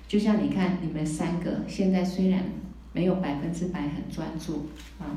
[0.07, 2.41] 就像你看，你们三个现在虽然
[2.93, 5.11] 没有百分之百很专注，啊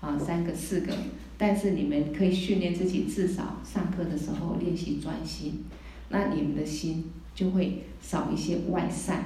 [0.00, 0.94] 啊，三个四个，
[1.36, 5.64] 但是你们可以训练自己，至少上课的时候练习专心，
[6.08, 9.22] 那你们的心就会少一些外散。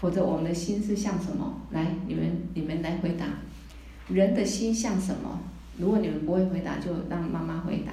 [0.00, 1.60] 否则，我们的心是像什么？
[1.72, 3.26] 来，你们你们来回答，
[4.08, 5.40] 人的心像什么？
[5.76, 7.92] 如果你们不会回答，就让妈妈回答。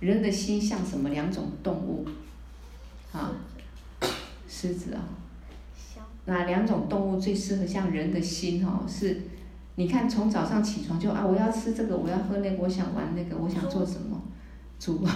[0.00, 1.08] 人的心像什么？
[1.10, 2.04] 两种动物，
[3.12, 3.32] 啊，
[4.48, 5.02] 狮子啊。
[6.26, 8.66] 哪两种动物最适合像人的心？
[8.66, 9.22] 哦，是
[9.76, 14.20] 你看从早上起床就啊，我要吃这个，我要喝那个，我想玩那个，我想做什么？
[14.80, 15.06] 猪。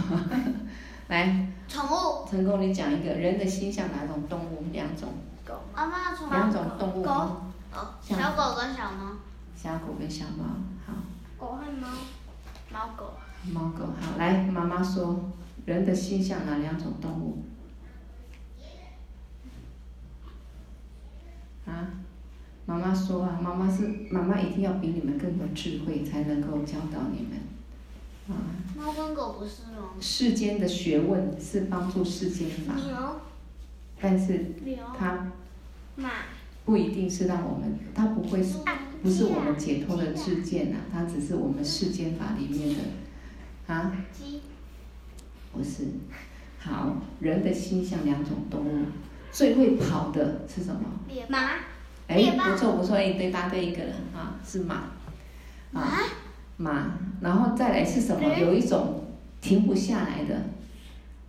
[1.08, 1.48] 来。
[1.66, 2.28] 宠物。
[2.30, 4.64] 成功，你讲一个人的心像哪种动物？
[4.72, 5.08] 两种。
[5.48, 5.62] 狗。
[5.74, 6.30] 妈妈宠物。
[6.30, 7.02] 两种动物。
[7.02, 7.10] 狗。
[7.10, 7.94] 哦。
[8.02, 9.16] 小狗跟小猫。
[9.56, 10.44] 小狗跟小猫，
[10.86, 10.92] 好。
[11.38, 11.88] 狗和猫。
[12.70, 13.14] 猫狗。
[13.52, 15.30] 猫狗，好，来，妈妈说，
[15.64, 17.44] 人的心像哪两种动物？
[21.64, 21.86] 啊？
[22.66, 27.38] 妈妈说啊，妈妈是妈妈一定要比你们更有智慧，才能够教导你们。
[28.28, 28.36] 啊。
[28.76, 29.90] 猫跟狗不是吗？
[30.00, 32.74] 世间的学问是帮助世间法。
[32.74, 33.20] 牛。
[34.00, 34.54] 但是。
[34.98, 35.26] 它。
[35.96, 36.10] 马。
[36.64, 38.58] 不一定是让我们，它不会是，
[39.02, 43.72] 不是我们解脱的智见呐，它只是我们世间法里面的。
[43.74, 43.90] 啊。
[44.12, 44.42] 鸡。
[45.52, 45.86] 不是。
[46.58, 48.84] 好，人的心像两种动物，
[49.32, 50.82] 最会跑的是什么？
[51.28, 51.52] 马。
[52.08, 54.74] 哎，不错不错，哎，对，答对一个人啊，是马，
[55.72, 56.02] 啊，
[56.56, 58.28] 马，然后再来是什么？
[58.38, 59.04] 有一种
[59.40, 60.34] 停不下来的。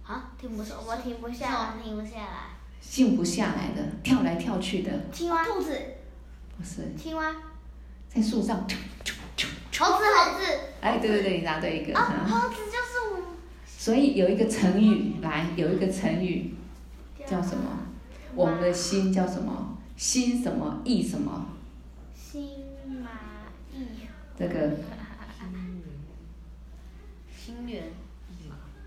[0.03, 2.49] 啊，停不，我停不下来，停不下来。
[2.82, 4.92] 静不下来的，跳来跳去的。
[5.12, 5.44] 青蛙。
[5.46, 5.72] 兔子。
[6.58, 6.94] 不是。
[6.98, 7.36] 青蛙。
[8.08, 8.68] 在树上。
[9.80, 10.46] 猴子，猴子。
[10.82, 11.98] 哎，对对对，你答对一个。
[11.98, 13.22] 啊，猴子就是我。
[13.65, 16.54] 所以有一个成语，来，有一个成语，
[17.26, 17.86] 叫什么？
[18.36, 19.78] 我们的心叫什么？
[19.96, 21.46] 心什么意什么？
[22.13, 22.65] 心
[23.02, 23.10] 马
[23.74, 23.86] 意。
[24.38, 24.72] 这个。
[27.38, 27.84] 心猿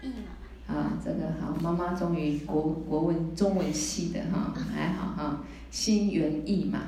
[0.03, 0.32] 意马。
[0.75, 5.45] 啊，这个好，妈妈终于国国文中文系的哈，还好哈。
[5.71, 6.81] 心猿意马，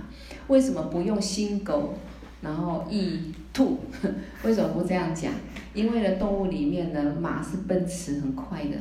[0.48, 1.94] 为什么不用心狗，
[2.42, 3.78] 然后意兔？
[4.44, 5.32] 为什么不这样讲？
[5.72, 8.76] 因为呢，动物里面呢，马是奔驰很快的。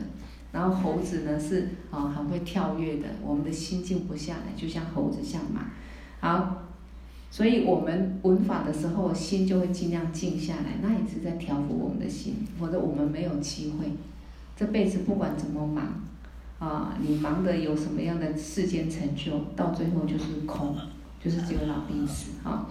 [0.52, 5.72] 然后猴子呢是啊很会跳跃的，我们的心静不下来，就像猴子像马，
[6.20, 6.64] 好，
[7.32, 13.88] 所以我们闻法的时候心就会尽量静下来，那也是在调伏我们的心，否则我们没有机会，
[14.56, 16.04] 这辈子不管怎么忙，
[16.60, 20.76] 啊，你忙的有什么样的世间成就，到最后就是空，
[21.24, 22.70] 就是只有老病死啊。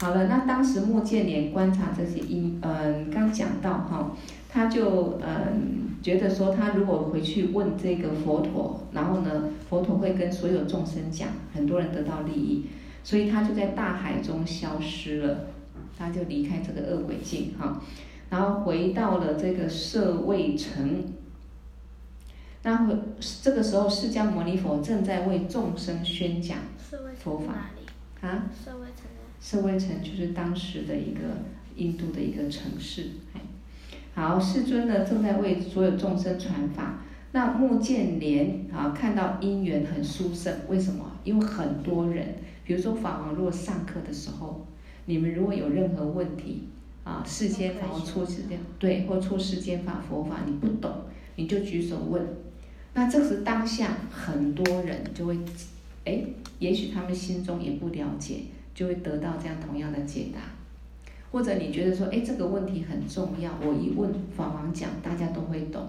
[0.00, 4.16] 好了，那当时目犍连观察这些因，嗯，刚讲到哈。
[4.56, 12.66] 他就嗯觉得说，他如果回去问这个佛陀，然后呢，佛陀会跟所有众生讲，很多人得到利益，
[13.02, 15.46] 所以他就在大海中消失了，
[15.98, 17.82] 他就离开这个恶鬼境哈，
[18.34, 21.04] 然后回到了这个舍卫城。
[22.64, 22.96] 那会
[23.42, 26.58] 这个时候，释迦牟尼佛正在为众生宣讲
[27.16, 27.70] 佛法。
[28.22, 28.50] 啊？
[28.52, 29.04] 舍卫城。
[29.40, 31.20] 舍卫城就是当时的一个
[31.76, 33.10] 印度的一个城市。
[34.14, 37.04] 好，世尊呢正在为所有众生传法。
[37.30, 41.12] 那目犍连啊，看到因缘很殊胜，为什么？
[41.22, 44.66] 因为很多人，比如说法王，如果上课的时候，
[45.04, 46.70] 你们如果有任何问题
[47.04, 50.90] 啊，世间法或出世间对，或出世间法佛法你不懂，
[51.36, 52.26] 你就举手问。
[52.94, 55.38] 那这时当下很多人就会，
[56.04, 56.22] 哎，
[56.58, 58.36] 也许他们心中也不了解，
[58.74, 60.40] 就会得到这样同样的解答。
[61.30, 65.86] 或者你觉得说，哎，这个问题很重要，我一问法王讲，大家都会懂，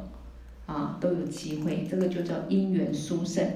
[0.66, 3.48] 啊，都有机会，这个就叫因缘殊胜。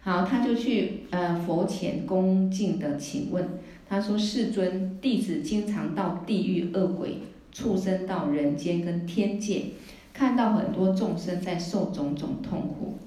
[0.00, 3.46] 好，他就去呃佛前恭敬的请问，
[3.88, 7.18] 他说：世尊，弟子经常到地狱恶鬼、
[7.50, 9.66] 畜生到人间跟天界，
[10.12, 12.98] 看到很多众生在受种种痛苦，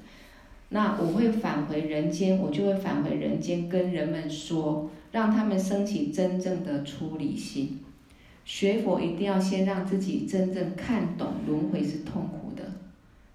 [0.70, 4.90] 那我会返回人间，我就会返回人间跟人们说。
[5.12, 7.82] 让他们升起真正的出离心。
[8.46, 12.64] 学佛一定要先让自己真正看懂轮回是痛苦的。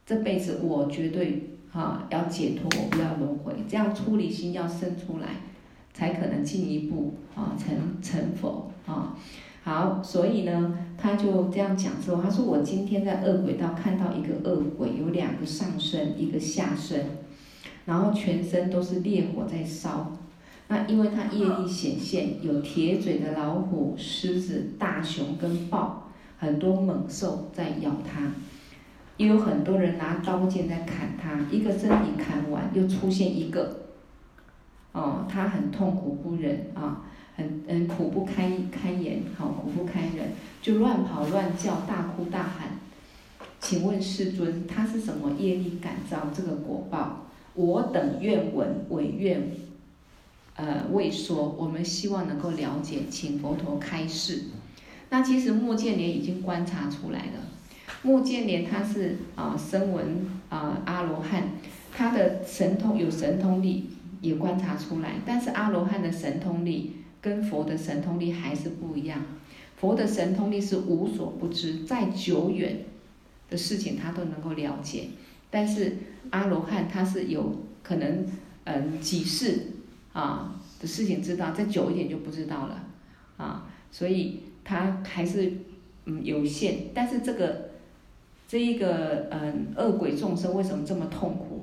[0.07, 5.29] 这辈子我绝对哈要解脱，我不要轮回，这样出离心要生出来，
[5.97, 9.17] 才可能进一步啊成成佛啊。
[9.63, 17.07] 好，所以呢，他就这样讲说，他说我今天在恶鬼道看到一个恶鬼，有两个上身，一个下身，
[17.87, 20.13] 然后全身都是烈火在烧。
[20.69, 28.35] 那因为它业力显现，有铁嘴的老虎、狮子、大熊跟豹，很多猛兽在咬它，
[29.17, 33.86] 也有很多人拿刀剑在砍它，一个身体砍完又出现一个，
[34.97, 37.05] 哦，他很痛苦不忍啊，
[37.37, 40.31] 很嗯苦不堪堪言，好苦不堪忍，
[40.63, 42.71] 就乱跑乱叫，大哭大喊。
[43.61, 47.27] 请问世尊，他是什么业力感召这个果报？
[47.53, 49.51] 我等愿闻，唯愿。
[50.55, 54.45] 呃，未说，我们希望能够了解，请佛陀开示。
[55.11, 57.53] 那其实目犍连已经观察出来了。
[58.03, 61.51] 目犍连他是啊，声闻啊阿罗汉，
[61.95, 63.91] 他的神通有神通力
[64.21, 69.23] 也观察出来，但是阿罗汉的神通力跟佛的神通力还是不一样。
[69.77, 72.85] 佛的神通力是无所不知，再久远
[73.51, 75.09] 的事情他都能够了解。
[75.51, 75.97] 但是
[76.31, 78.27] 阿罗汉他是有可能，
[78.65, 79.67] 嗯，几世
[80.13, 82.85] 啊的事情知道，再久一点就不知道了，
[83.37, 85.53] 啊，所以他还是
[86.07, 86.89] 嗯有限。
[86.93, 87.71] 但是这个
[88.49, 91.56] 这一个嗯恶鬼众生为什么这么痛苦？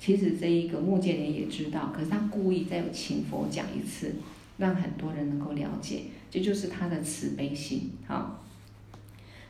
[0.00, 4.14] 其实这一个目犍连也知道，可是他故意再请佛讲一次，
[4.56, 7.90] 让很多人能够了解，这就是他的慈悲心。
[8.06, 8.42] 好，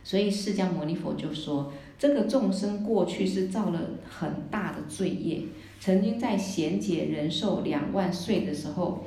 [0.03, 5.43] 所以释迦牟尼佛就说，这个众生过去是造了很大的罪业，
[5.79, 9.05] 曾经在贤劫人寿两万岁的时候，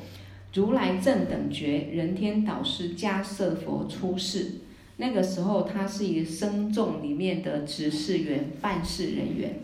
[0.54, 4.52] 如来正等觉人天导师迦叶佛出世，
[4.96, 9.60] 那个时候他是一个僧众里面的执事员、办事人员。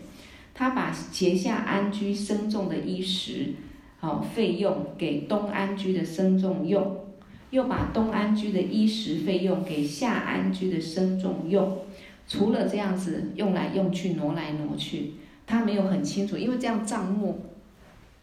[0.53, 3.53] 他把结下安居僧众的衣食，
[3.99, 7.05] 好费用给东安居的僧众用，
[7.49, 11.79] 又把东安居的衣食费用给下安居的僧众用。
[12.27, 15.13] 除了这样子用来用去挪来挪去，
[15.45, 17.39] 他没有很清楚，因为这样账目，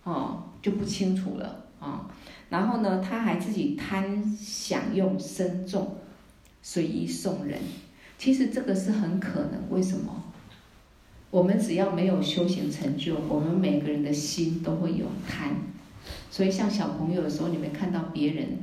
[0.04, 2.08] 哦就不清楚了啊。
[2.48, 5.96] 然后呢，他还自己贪享用僧众，
[6.62, 7.58] 随意送人。
[8.16, 10.24] 其实这个是很可能，为什么？
[11.30, 15.50] 我们只要没有修行成就，我们每个人的心都会有贪，
[16.30, 18.58] 所以像小朋友的时候，你们看到别人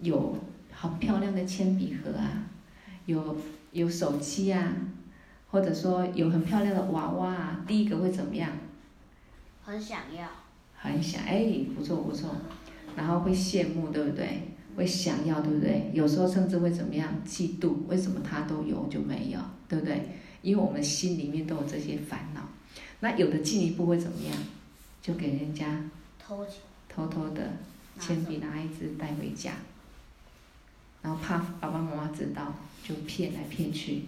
[0.00, 0.36] 有
[0.72, 2.44] 好漂亮的铅笔盒啊，
[3.04, 3.36] 有
[3.72, 4.74] 有手机啊，
[5.50, 8.50] 或者说有很漂亮的娃娃啊，第一个会怎么样？
[9.62, 10.26] 很想要。
[10.74, 12.30] 很想，哎，不错不错，
[12.96, 14.48] 然后会羡慕，对不对？
[14.74, 15.90] 会想要，对不对？
[15.92, 17.12] 有时候甚至会怎么样？
[17.24, 19.38] 嫉妒，为什么他都有就没有，
[19.68, 20.08] 对不对？
[20.42, 22.42] 因为我们心里面都有这些烦恼，
[23.00, 24.36] 那有的进一步会怎么样？
[25.00, 26.46] 就给人家偷
[26.88, 27.50] 偷偷的
[27.98, 29.52] 铅笔拿一支带回家，
[31.02, 34.02] 然后怕爸爸妈妈知道，就骗来骗去。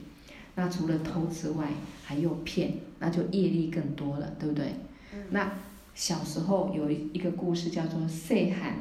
[0.54, 1.68] 那除了偷之外，
[2.04, 4.74] 还有骗，那就业力更多了，对不对？
[5.12, 5.52] 嗯、那
[5.96, 8.76] 小时候有一个故事叫做“细汉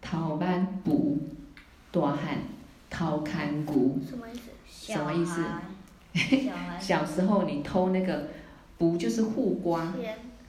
[0.00, 1.16] 偷挽匏，
[1.92, 2.38] 大汉
[2.90, 4.92] 偷牵牛”，什么意思？
[4.92, 5.44] 什么意思？
[6.80, 8.28] 小时候你偷那个
[8.78, 9.92] 卜，就是护瓜，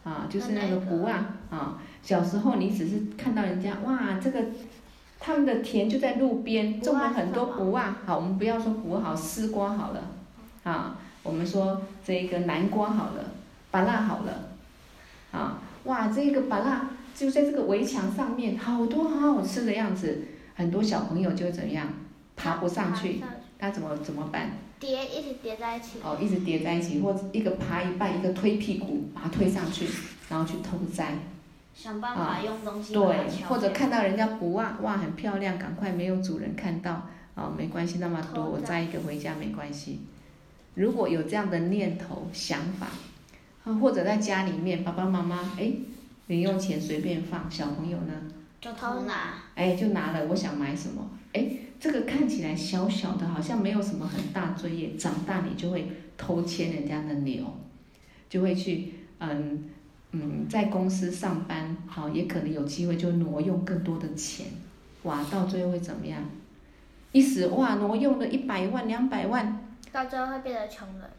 [0.04, 4.44] 啊，就是那个卜啊，啊，小时候你只是看到人家哇，这个
[5.20, 10.02] 他们的田就在路边，种了很多卜啊，好，我们不要说卜好，丝瓜好了，
[10.64, 13.24] 啊，我们说这个南瓜好了，
[13.70, 14.50] 芭乐好了，
[15.32, 20.24] 啊，哇，这个芭乐就在这个围墙上面，好多好好吃的样子，
[20.56, 21.88] 很多小朋友就怎么样，
[22.36, 23.22] 爬不上去，
[23.60, 24.50] 他怎么怎么办？
[24.82, 26.00] 叠一直叠在一起。
[26.04, 29.88] 哦，一直叠在一起，或者一个爬一半，一个推屁股，把它推上去，
[30.28, 31.14] 然后去偷摘。
[31.76, 32.92] 想办法用东西。
[32.92, 40.00] 对，或者看到人家不哇哇很漂亮，赶快没有主人看到，哦，没关系，那么多我摘一个回家没关系。
[40.74, 42.88] 如果有这样的念头想法，
[43.64, 45.72] 啊或者在家里面，爸爸妈妈哎，
[46.26, 48.14] 零用钱随便放，小朋友呢？
[48.60, 49.36] 就偷拿。
[49.54, 51.08] 哎，就拿了，我想买什么？
[51.34, 51.48] 哎。
[51.82, 54.96] 这个看起来小小的，好像没有什么很大罪业。
[54.96, 57.44] 长大你就会偷牵人家的牛，
[58.30, 59.68] 就会去嗯
[60.12, 64.46] 嗯在公司上班，好也可能有机会就挪用更多的钱，
[65.02, 66.24] 哇，到最后会怎么样？
[67.14, 71.10] 一时哇挪用了一百万两百万，到最后会变成穷人。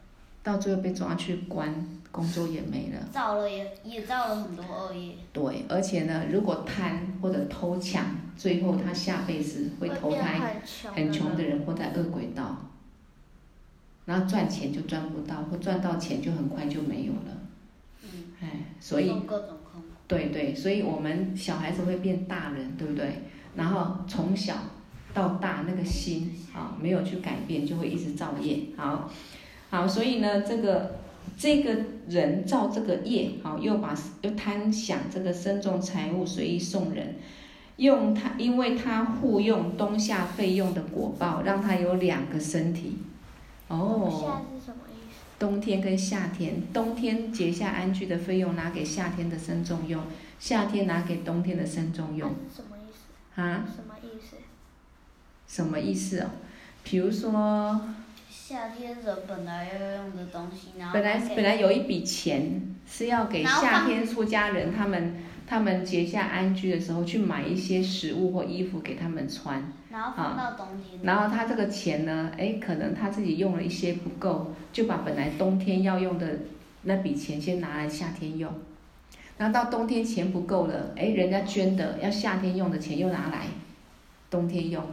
[0.41, 2.99] 到最后被抓去关，工作也没了。
[3.11, 5.15] 造了也也造了很多恶业。
[5.33, 8.05] 对，而且呢，如果贪或者偷抢，
[8.37, 10.61] 最后他下辈子会投胎
[10.93, 12.55] 很穷的人，或在恶鬼道。
[14.05, 17.37] 然后赚钱就赚不到，或赚到钱就很快就没有了。
[18.03, 18.09] 嗯。
[18.41, 18.49] 哎，
[18.79, 19.11] 所以。
[20.05, 23.23] 对对，所以我们小孩子会变大人，对不对？
[23.55, 24.53] 然后从小
[25.13, 28.59] 到大那个心啊，没有去改变，就会一直造业。
[28.77, 29.09] 好。
[29.71, 30.99] 好，所以呢，这个
[31.37, 31.75] 这个
[32.07, 37.15] 人造这个业，好，又把又贪想这个身重财物，随意送人，
[37.77, 42.99] 用他，因为他护用冬夏费用的果报，让他有两个身体。
[43.67, 44.09] 哦。
[44.11, 45.19] 夏是什么意思？
[45.39, 50.01] 冬天跟夏天，冬天结下安居的费用拿给夏天的身重用，
[50.39, 52.29] 夏天拿给冬天的身重用。
[52.55, 53.41] 什么意思？
[53.41, 53.65] 啊？
[53.75, 54.37] 什么意思？
[55.47, 56.29] 什么意思哦？
[56.83, 57.81] 比如说。
[58.53, 65.15] 夏天人本来要用的东西，然后本来本来有一笔钱是要给夏天出家人，他们
[65.47, 70.99] 他们结下安居的时候去买一些食物或衣服给他们穿，然后放到冬天。
[71.01, 76.37] 然后他这个钱呢，哎，可能他自己用了一些不够，就把本来冬天要用的
[76.83, 78.53] 那笔钱先拿来夏天用，
[79.35, 83.47] 然后到冬天钱不够了，哎，人家捐的要夏天用的钱又拿来
[84.29, 84.85] 冬天用，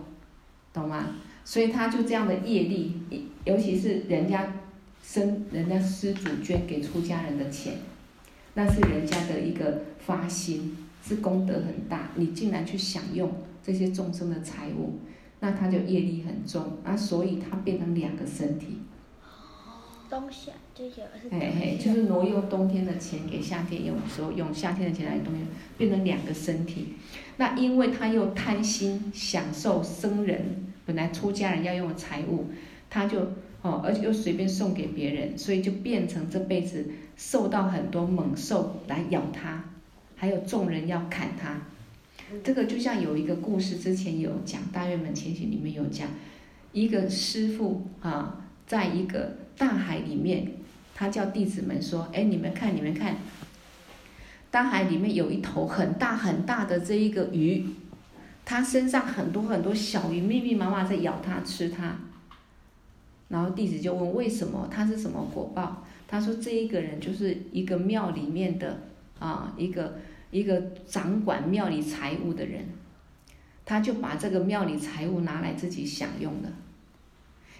[0.73, 1.09] 懂吗？
[1.43, 3.03] 所以他就这样的业力，
[3.45, 4.53] 尤其是人家
[5.03, 7.75] 生人家施主捐给出家人的钱，
[8.55, 12.11] 那是人家的一个发心，是功德很大。
[12.17, 13.33] 你竟然去享用
[13.63, 14.99] 这些众生的财物，
[15.41, 18.79] 那他就业力很重，啊，所以他变成两个身体。
[20.11, 21.31] 冬夏这些是。
[21.31, 25.47] 嘿嘿，就是挪用冬天的钱给夏天用的时候，用夏天的钱来冬天，
[25.79, 26.97] 变成两个身体。
[27.37, 32.47] 那因为他又贪心享受生人本来出家人要用的财物，
[32.91, 33.21] 他就
[33.63, 36.85] 哦，而且又随便送给别人，所以就变成这辈子
[37.17, 39.65] 受到很多猛兽来咬他，
[40.17, 41.63] 还有众人要砍他。
[42.45, 46.09] 这个就像有一个故事，之前有讲《大愿门前行》里面有讲，
[46.73, 49.37] 一个师父啊，在一个。
[49.61, 50.53] 大海里面，
[50.95, 53.17] 他叫弟子们说：“哎，你们看，你们看，
[54.51, 57.67] 大海里面有一头很大很大的这一个鱼，
[58.43, 61.95] 它身上很多很多小鱼，密密麻麻在咬它吃它。”
[63.31, 64.69] 然后弟子就问：“为什么？
[64.71, 68.83] 他是什么果报？”他说：“这一个人就是一个庙里面的
[69.19, 69.99] 啊，一个
[70.31, 72.67] 一个掌管庙里财物的人，
[73.65, 76.53] 他就把这个庙里财物拿来自己享用了。”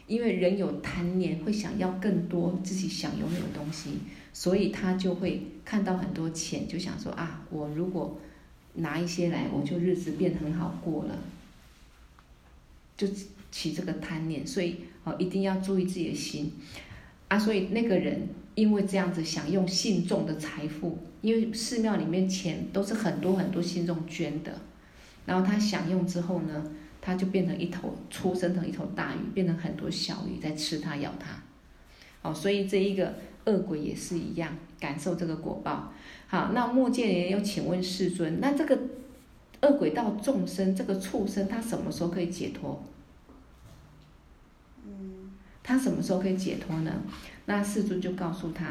[0.09, 4.01] 因为人有贪念，会想要更多自己想拥有的东西，
[4.33, 8.19] 所以他就会看到很多钱，就想说啊，我如果
[8.75, 11.17] 拿一些来，我就日子变很好过了，
[12.97, 13.07] 就
[13.53, 16.53] 起这个贪念，所以哦，一定要注意自己的心
[17.29, 17.39] 啊。
[17.39, 24.53] 所以那个人因为这样子想用信众的财富，因为寺庙里面钱都是很多很多信众捐的，
[25.27, 26.65] 然后他享用之后呢，
[27.01, 31.43] 他就变成一头，出生成一头大鱼，变成很多小鱼在吃它、咬它。
[32.23, 33.15] 哦，所以这一个
[33.47, 35.93] 恶鬼也是一样，感受这个果报。
[36.27, 38.79] 好，那末犍连又请问世尊，那这个
[39.63, 42.85] 恶鬼道众生，这个畜生，他什么时候可以解脱？
[45.71, 46.93] 他什么时候可以解脱呢？
[47.47, 48.67] 那世尊就告诉他，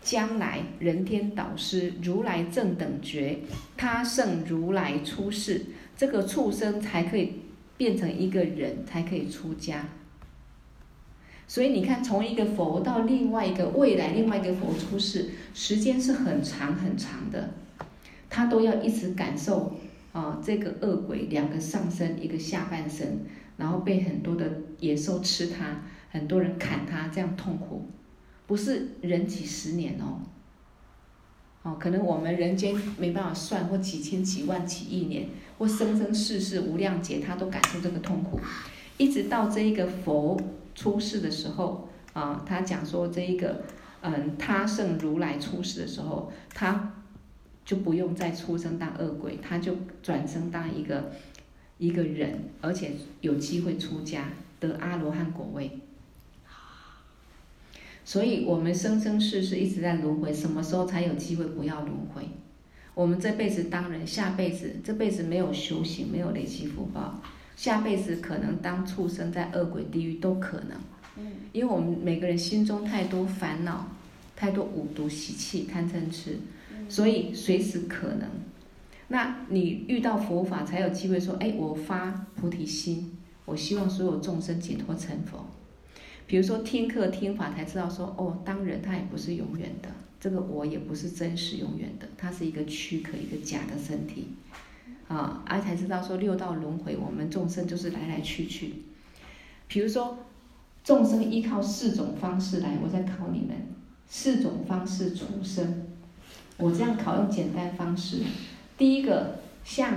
[0.00, 3.40] 将来人天导师如来正等觉，
[3.76, 7.40] 他胜如来出世，这个畜生才可以。
[7.76, 9.88] 变成一个人才可以出家，
[11.48, 17.50] 所以你看，从一个佛到另外一个未来另外一个佛出世，时间是很长很长的，
[18.30, 19.76] 他都要一直感受
[20.12, 23.24] 啊，这个恶鬼两个上身一个下半身，
[23.56, 24.48] 然后被很多的
[24.78, 25.82] 野兽吃他，
[26.14, 27.88] 很多人砍他，这样痛苦，
[28.46, 30.20] 不是人几十年哦。
[31.64, 35.26] 哦，可能我们人间没办法算，或几千、几万、几亿年，
[35.58, 38.38] 或生生世世无量劫，他都感受这个痛苦，
[38.96, 40.40] 一直到这一个佛
[40.76, 43.64] 出世的时候，啊，他讲说这一个，
[44.02, 46.94] 嗯，他圣如来出世的时候，他
[47.64, 51.10] 就不用再出生当恶鬼，他就转生当一个
[51.78, 54.28] 一个人，而且有机会出家
[54.60, 55.80] 得阿罗汉果位。
[58.04, 62.22] 所以，我们生生世世一直在轮回，什么时候才有机会不要轮回？
[62.94, 67.20] 我们这辈子当人，下辈子这辈子没有修行，没有累积福报，
[67.56, 70.78] 下辈子可能当畜生，在恶鬼地狱都可能。
[71.16, 73.88] 嗯，因为我们每个人心中太多烦恼，
[74.36, 76.38] 太多五毒习气、贪嗔痴，
[76.88, 78.28] 所以随时可能。
[79.08, 85.44] 那你遇到佛法，才有机会说：哎，我发菩提心，我希望所有众生解脱成佛。
[86.26, 94.28] 比如说听课听法才知道说哦，当人他也不是永远的，这个我也不是真实永远的，它是一个躯壳，一个假的身体，
[95.06, 98.72] 啊，而才知道说六道轮回，我们众生就是来来去去。
[99.68, 100.16] 比如说
[100.82, 103.50] 众生依靠四种方式来，我在考你们
[104.08, 105.86] 四种方式出生，
[106.56, 108.22] 我这样考用简单方式，
[108.78, 109.92] 第一个像，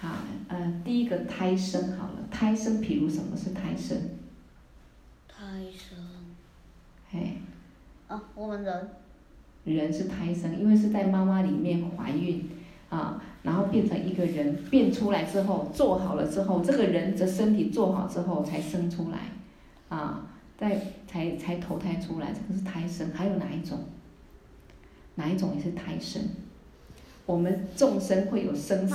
[0.00, 0.08] 好，
[0.48, 3.96] 呃，第一个胎生好了，胎生，比如什么是胎生？
[7.12, 7.36] 嘿，
[8.08, 8.88] 哦，我们人，
[9.64, 12.48] 人是胎生，因为是在妈妈里面怀孕
[12.88, 19.18] 啊，然后变成一个人，变出来之后做好了之后，这个人的身体做好之后才生出来，
[19.94, 20.22] 啊，
[20.56, 23.10] 再才才投胎出来，这个是胎生。
[23.12, 23.80] 还有哪一种？
[25.16, 26.22] 哪一种也是胎生？
[27.26, 28.94] 我们众生会有生死，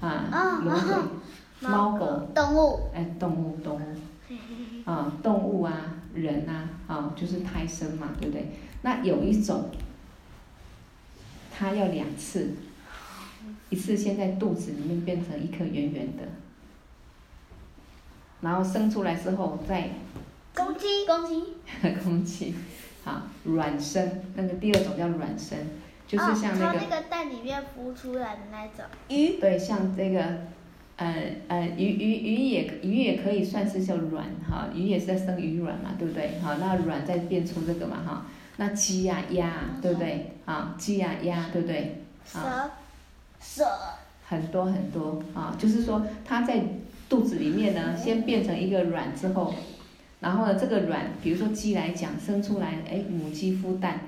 [0.00, 0.94] 啊，轮回，
[1.60, 3.80] 猫狗，动物，哎，动物，动物。
[4.86, 5.72] 啊，动物啊，
[6.14, 8.48] 人呐，啊，就是胎生嘛，对不对？
[8.82, 9.70] 那有一种，
[11.52, 12.54] 它要两次，
[13.68, 16.22] 一次先在肚子里面变成一颗圆圆的，
[18.40, 19.90] 然后生出来之后再，
[20.54, 21.44] 公鸡，公鸡，
[22.02, 22.54] 公鸡，
[23.04, 25.58] 好，卵生，那个第二种叫卵生，
[26.06, 30.38] 就是像那个，哦、那个蛋里面孵出来的那种鱼，对，像这个。
[31.00, 31.14] 呃
[31.48, 36.38] 呃鱼鱼鱼也鱼也可以算是叫卵哈，鱼也是在生鱼卵嘛，对不对？
[36.42, 38.26] 好，那卵再变出这个嘛哈，
[38.58, 40.32] 那鸡呀鸭对不对？
[40.44, 42.02] 啊鸡呀鸭对不对？
[42.26, 42.38] 蛇
[43.40, 43.66] 蛇
[44.26, 46.62] 很多很多啊，就是说它在
[47.08, 49.54] 肚子里面呢，先变成一个卵之后，
[50.20, 54.00] 然后呢这个卵，比如说鸡来讲生出来，哎母鸡孵蛋，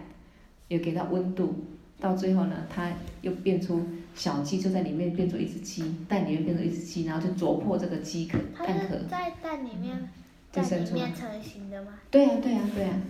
[0.68, 1.64] 有给它温度，
[1.99, 3.82] 到最后呢它又变出。
[4.14, 8.96] 小鸡就在里面变成一只鸡，蛋里面变成一只鸡，然后就啄破这个鸡壳蛋壳。
[9.08, 10.08] 在蛋里面，
[10.52, 11.10] 就生出来。
[11.12, 11.92] 成型的吗？
[12.10, 13.00] 对呀、啊、对呀、啊、对呀、啊。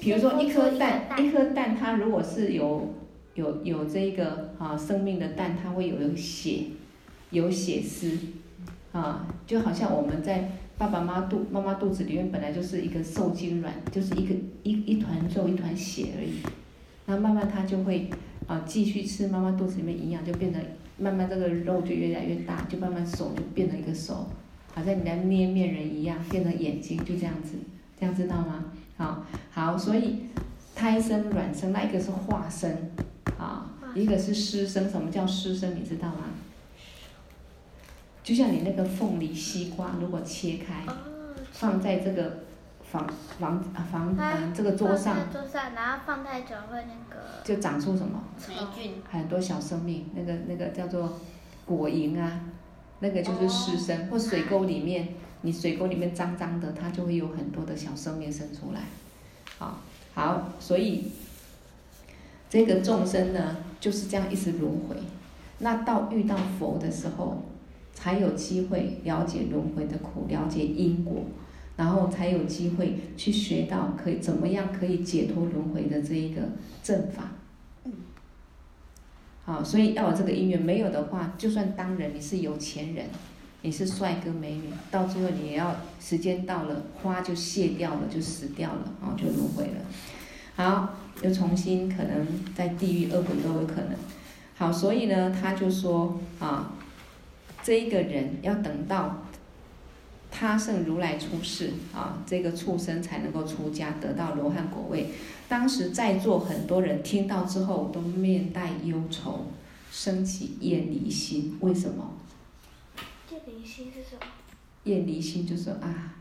[0.00, 2.94] 比如说一颗蛋，一颗蛋它如果是有
[3.34, 6.64] 有有这一个啊生命的蛋，它会有有血，
[7.30, 8.18] 有血丝，
[8.92, 16.40] 啊，就好像我们在爸爸妈妈肚妈妈肚子里面本来就是一个受精卵，就是一个一一团肉一团血而已，
[17.06, 18.10] 那慢慢它就会。
[18.46, 20.58] 啊，继续吃妈妈肚子里面营养，就变得
[20.98, 24.28] 慢慢这个肉就越来越大，就慢慢手就变成一个手，
[24.72, 27.56] 好像你在捏面人一样，变成眼睛，就这样子，
[27.98, 28.66] 这样知道吗？
[28.96, 30.20] 好，好，所以
[30.74, 32.70] 胎生卵生，那一个是化生，
[33.36, 34.88] 啊，一个是湿生。
[34.88, 35.74] 什么叫湿生？
[35.74, 36.30] 你知道吗？
[38.22, 40.84] 就像你那个凤梨、西瓜，如果切开，
[41.50, 42.45] 放在这个。
[42.90, 43.06] 房
[43.38, 48.22] 房房房这个桌上，桌上，然后放太久会那个，就长出什么？
[48.48, 49.02] 霉菌。
[49.10, 51.18] 很多小生命，那个那个叫做
[51.64, 52.40] 果蝇啊，
[53.00, 54.02] 那个就是湿生。
[54.02, 55.08] 哦、或水沟里面，
[55.42, 58.82] 你水沟里面脏脏的，它就会有很多的小生命生出来。
[59.58, 59.80] 好，
[60.14, 61.10] 好，所以
[62.48, 64.96] 这个众生呢，就是这样一直轮回。
[65.58, 67.42] 那到遇到佛的时候，
[67.92, 71.24] 才有机会了解轮回的苦，了解因果。
[71.76, 76.40] 然后才有机会去学到可以怎么样可以解脱轮回的这一个
[76.82, 77.32] 正法。
[79.44, 83.06] 好，所以要有这个因缘，没有的话，就算当人你是有钱人，
[83.62, 89.80] 你是帅哥美女，到最后你也要时间到了，花就谢掉了，就死掉了，啊，就轮回了。
[90.56, 93.90] 好，又重新可能在地狱、恶鬼都有可能。
[94.56, 96.72] 好，所以呢，他就说啊，
[97.62, 99.25] 这一个人要等到。
[100.38, 105.08] 他胜如来出世啊，这个畜生才能够出家得到罗汉果位。
[105.48, 109.46] 当时在座很多人听到之后都面带忧愁，
[109.90, 111.56] 升起厌离心。
[111.60, 112.12] 为什么？
[113.30, 114.26] 厌离心是什么？
[114.84, 116.14] 厌离心就是啊，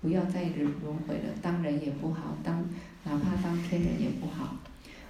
[0.00, 2.64] 不要再轮轮回了，当人也不好，当
[3.04, 4.56] 哪怕当天人也不好。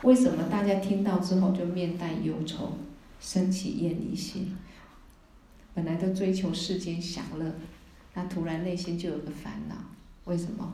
[0.02, 2.72] 为什么大家听到之后就面带忧愁，
[3.20, 4.56] 升起厌离心？
[5.72, 7.44] 本来都追求世间享乐。
[8.12, 9.74] 他突然内心就有个烦恼，
[10.24, 10.72] 为什么？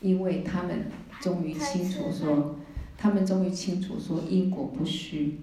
[0.00, 0.90] 因为他们
[1.20, 2.56] 终于清楚说，
[2.98, 5.40] 他们终于清楚说因果不虚，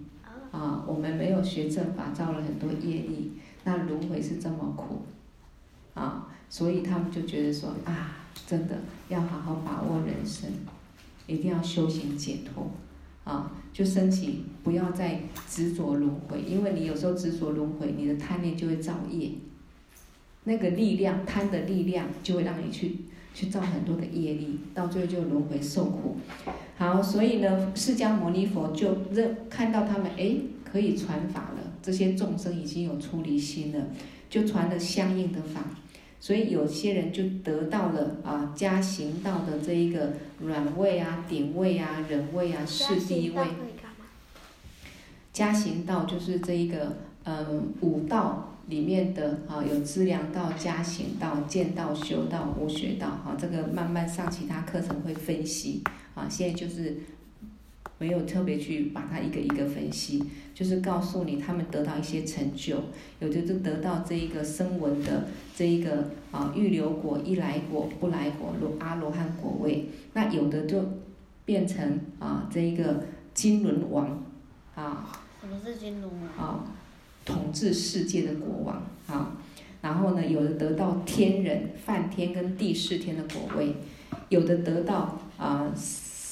[0.51, 3.33] 啊，我们没有学正法，造了很多业力，
[3.63, 5.01] 那轮回是这么苦，
[5.95, 8.77] 啊，所以他们就觉得说啊，真的
[9.09, 10.49] 要好好把握人生，
[11.25, 12.69] 一定要修行解脱。
[13.23, 19.31] 啊，就升起，不要再执着轮回，因为你有时候执着轮回，你的贪念就会造业。
[20.43, 22.97] 那个力量，贪的力量，就会让你去
[23.33, 26.17] 去造很多的业力，到最后就轮回受苦。
[26.77, 30.35] 好，所以呢，释迦牟尼佛就认看到他们，哎，
[30.69, 33.87] 可以传法了，这些众生已经有出离心了，
[34.29, 35.61] 就传了相应的法。
[36.23, 43.45] 所以有些人就得到了啊，加行道的这一个软位啊、顶位啊、忍位啊、是第一位。
[45.33, 46.95] 加行道就是这一个
[47.25, 55.83] 嗯五道里面的啊，有资粮道、加行道、见道、修道、无学道哈，这个慢慢上其他课程会分析
[56.15, 56.99] 啊，现在就是。
[57.99, 60.21] 没有特别去把它一个一个分析，
[60.53, 62.77] 就是告诉你他们得到一些成就，
[63.19, 70.83] 有的就得到这一个声闻的这一个啊预流果、一来果、不来果、罗阿罗汉果位，那有的就
[71.45, 74.23] 变成啊这一个金轮王
[74.75, 75.09] 啊。
[75.39, 76.45] 什么是金轮王？
[76.45, 76.65] 啊，
[77.23, 79.37] 统治世界的国王啊。
[79.81, 83.75] 然后呢，有的得到天人、梵天跟帝释天的果位，
[84.29, 85.71] 有的得到啊。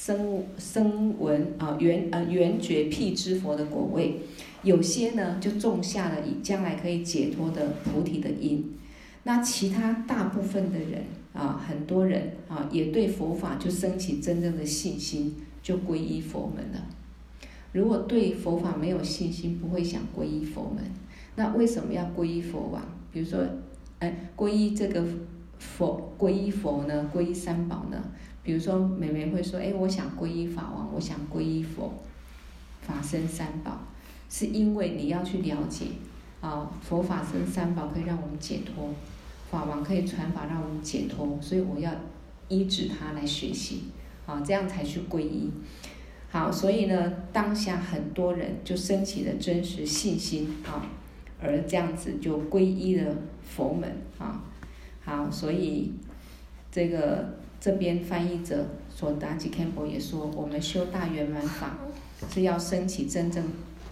[0.04, 4.16] 声声闻啊，缘呃缘觉辟支佛的果位，
[4.64, 8.76] 有些呢就种下了以将来可以解脱的菩提的因。
[9.22, 16.84] 那其他大部分的人啊，很多人啊，也对佛法就升起真正的信心，就皈依佛门了。
[17.70, 20.82] 如果对佛法没有信心，不会想皈依佛门。
[21.36, 22.82] 那为什么要皈依佛王？
[23.12, 23.38] 比如说，
[24.00, 25.04] 哎，皈依这个
[25.60, 27.08] 佛，皈依佛呢？
[27.14, 28.02] 皈依三宝呢？
[28.42, 31.92] 比如说，妹妹会说：“哎，我想皈依法王，我想皈依佛，
[32.80, 33.80] 法身三宝。”
[34.28, 35.88] 是因为你要去了解，
[36.40, 38.88] 啊，佛法僧三宝可以让我们解脱，
[39.50, 41.92] 法王可以传法让我们解脱，所以我要
[42.48, 43.82] 依止他来学习，
[44.24, 45.50] 啊，这样才去皈依。
[46.30, 50.88] 好，所以呢，当下很多人就升起了真实信心啊，
[51.38, 53.14] 而这样子就皈依了
[53.44, 54.42] 佛门啊。
[55.04, 55.92] 好，所以
[56.70, 61.78] 这个这边翻译者索达吉堪布也说，我们修大圆满法
[62.28, 63.44] 是要升起真正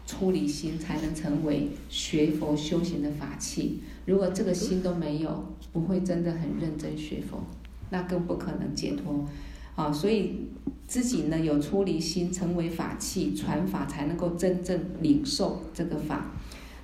[0.05, 3.81] 出离心，才能成为学佛修行的法器。
[4.07, 7.45] 如果这个心都没有，不会真的很认真学佛，
[7.91, 9.25] 那更不可能解脱。
[9.77, 10.49] 啊，所以
[10.89, 16.33] 自己呢有出离心，成为法器传法，才能够真正领受这个法。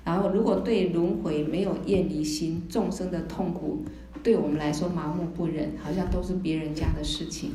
[0.05, 3.83] 然后，如果对轮回没有厌离心，众生的痛苦
[4.27, 7.51] 对我们来说麻木不忍，好像都是别人家的事情。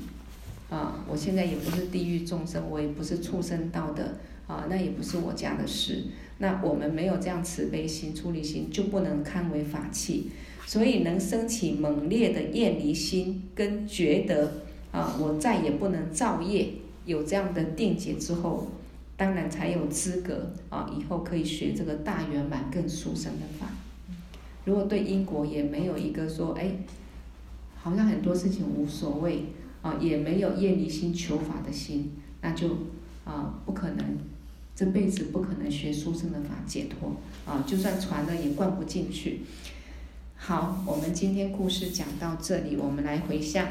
[0.70, 4.16] 啊，我现在也不是地狱众生，我也不是畜生道的，
[4.46, 6.04] 啊，那也不是我家的事。
[6.38, 10.30] 那我们没有这样慈悲心、出离心，就不能堪为法器。
[10.64, 14.50] 所以，能升起猛烈的厌离心，跟觉得。
[14.92, 16.70] 啊，我再也不能造业，
[17.04, 18.68] 有这样的定解之后，
[19.18, 23.68] 当然才有资格啊，以后可以学这个大圆满更殊胜的法。
[24.64, 26.70] 如果对因果也没有一个说，哎，
[27.74, 29.44] 好像很多事情无所谓
[29.82, 32.68] 啊，也没有厌离心求法的心，那就
[33.24, 34.18] 啊不可能，
[34.74, 39.40] 这辈子不可能学殊胜的法解脱啊，就算传了也灌不进去。
[40.36, 43.66] 好，我们今天故事讲到这里，我们来回向。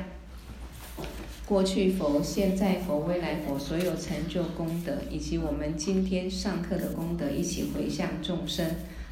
[1.45, 8.65] 过去佛、现在佛、未来佛所有成就功德，以及我们今天上课的功德，一起回向众生，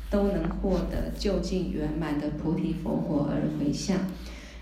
[0.10, 3.97] 都能获得究竟圆满的菩提佛果而回向。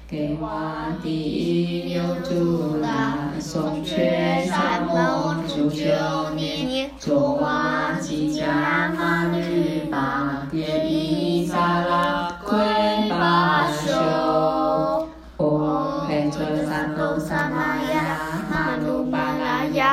[0.09, 5.85] 给瓦第一牛犊拉，松却萨摩主求
[6.33, 11.16] 尼，卓瓦吉迦玛律巴，耶伊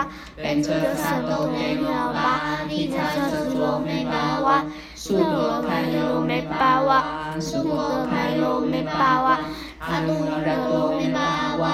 [0.05, 7.05] 拉呀，本车萨埵内罗巴，提察车卓美巴哇，苏多堪尤美巴哇，
[7.41, 9.39] 苏多堪尤美巴哇，
[9.81, 11.65] 阿努拉多美巴哇，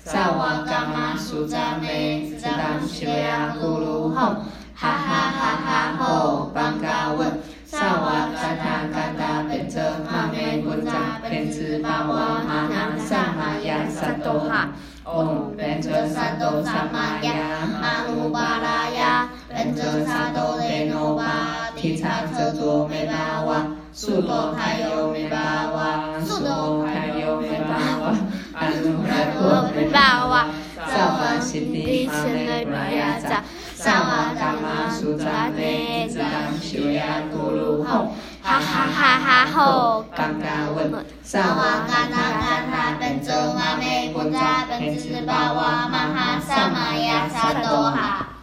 [0.10, 4.38] 萨瓦伽玛苏扎美，兹当须呀呼噜吽，哈
[4.74, 14.70] 哈哈哈吼，邦嘎问，萨瓦嘎他嘎达本遮玛美布扎本兹巴哇玛哈萨玛呀萨埵哈，
[15.04, 17.34] 唵本遮萨埵萨玛呀
[17.82, 25.38] 玛努巴拉呀，本遮萨埵内罗巴提察车卓美巴哇，苏多堪尤美巴
[25.74, 27.76] 哇，苏多堪尤美巴。
[28.00, 28.16] 瓦
[31.40, 33.44] 西提玛美布拉雅扎，
[33.76, 38.08] 萨瓦伽玛苏扎美，兹当须呀呼噜吽，
[38.42, 48.37] 哈哈哈哈吼，刚刚问，萨瓦嘎那嘎那本遮玛美布扎本兹巴哇玛哈萨玛呀萨多哈。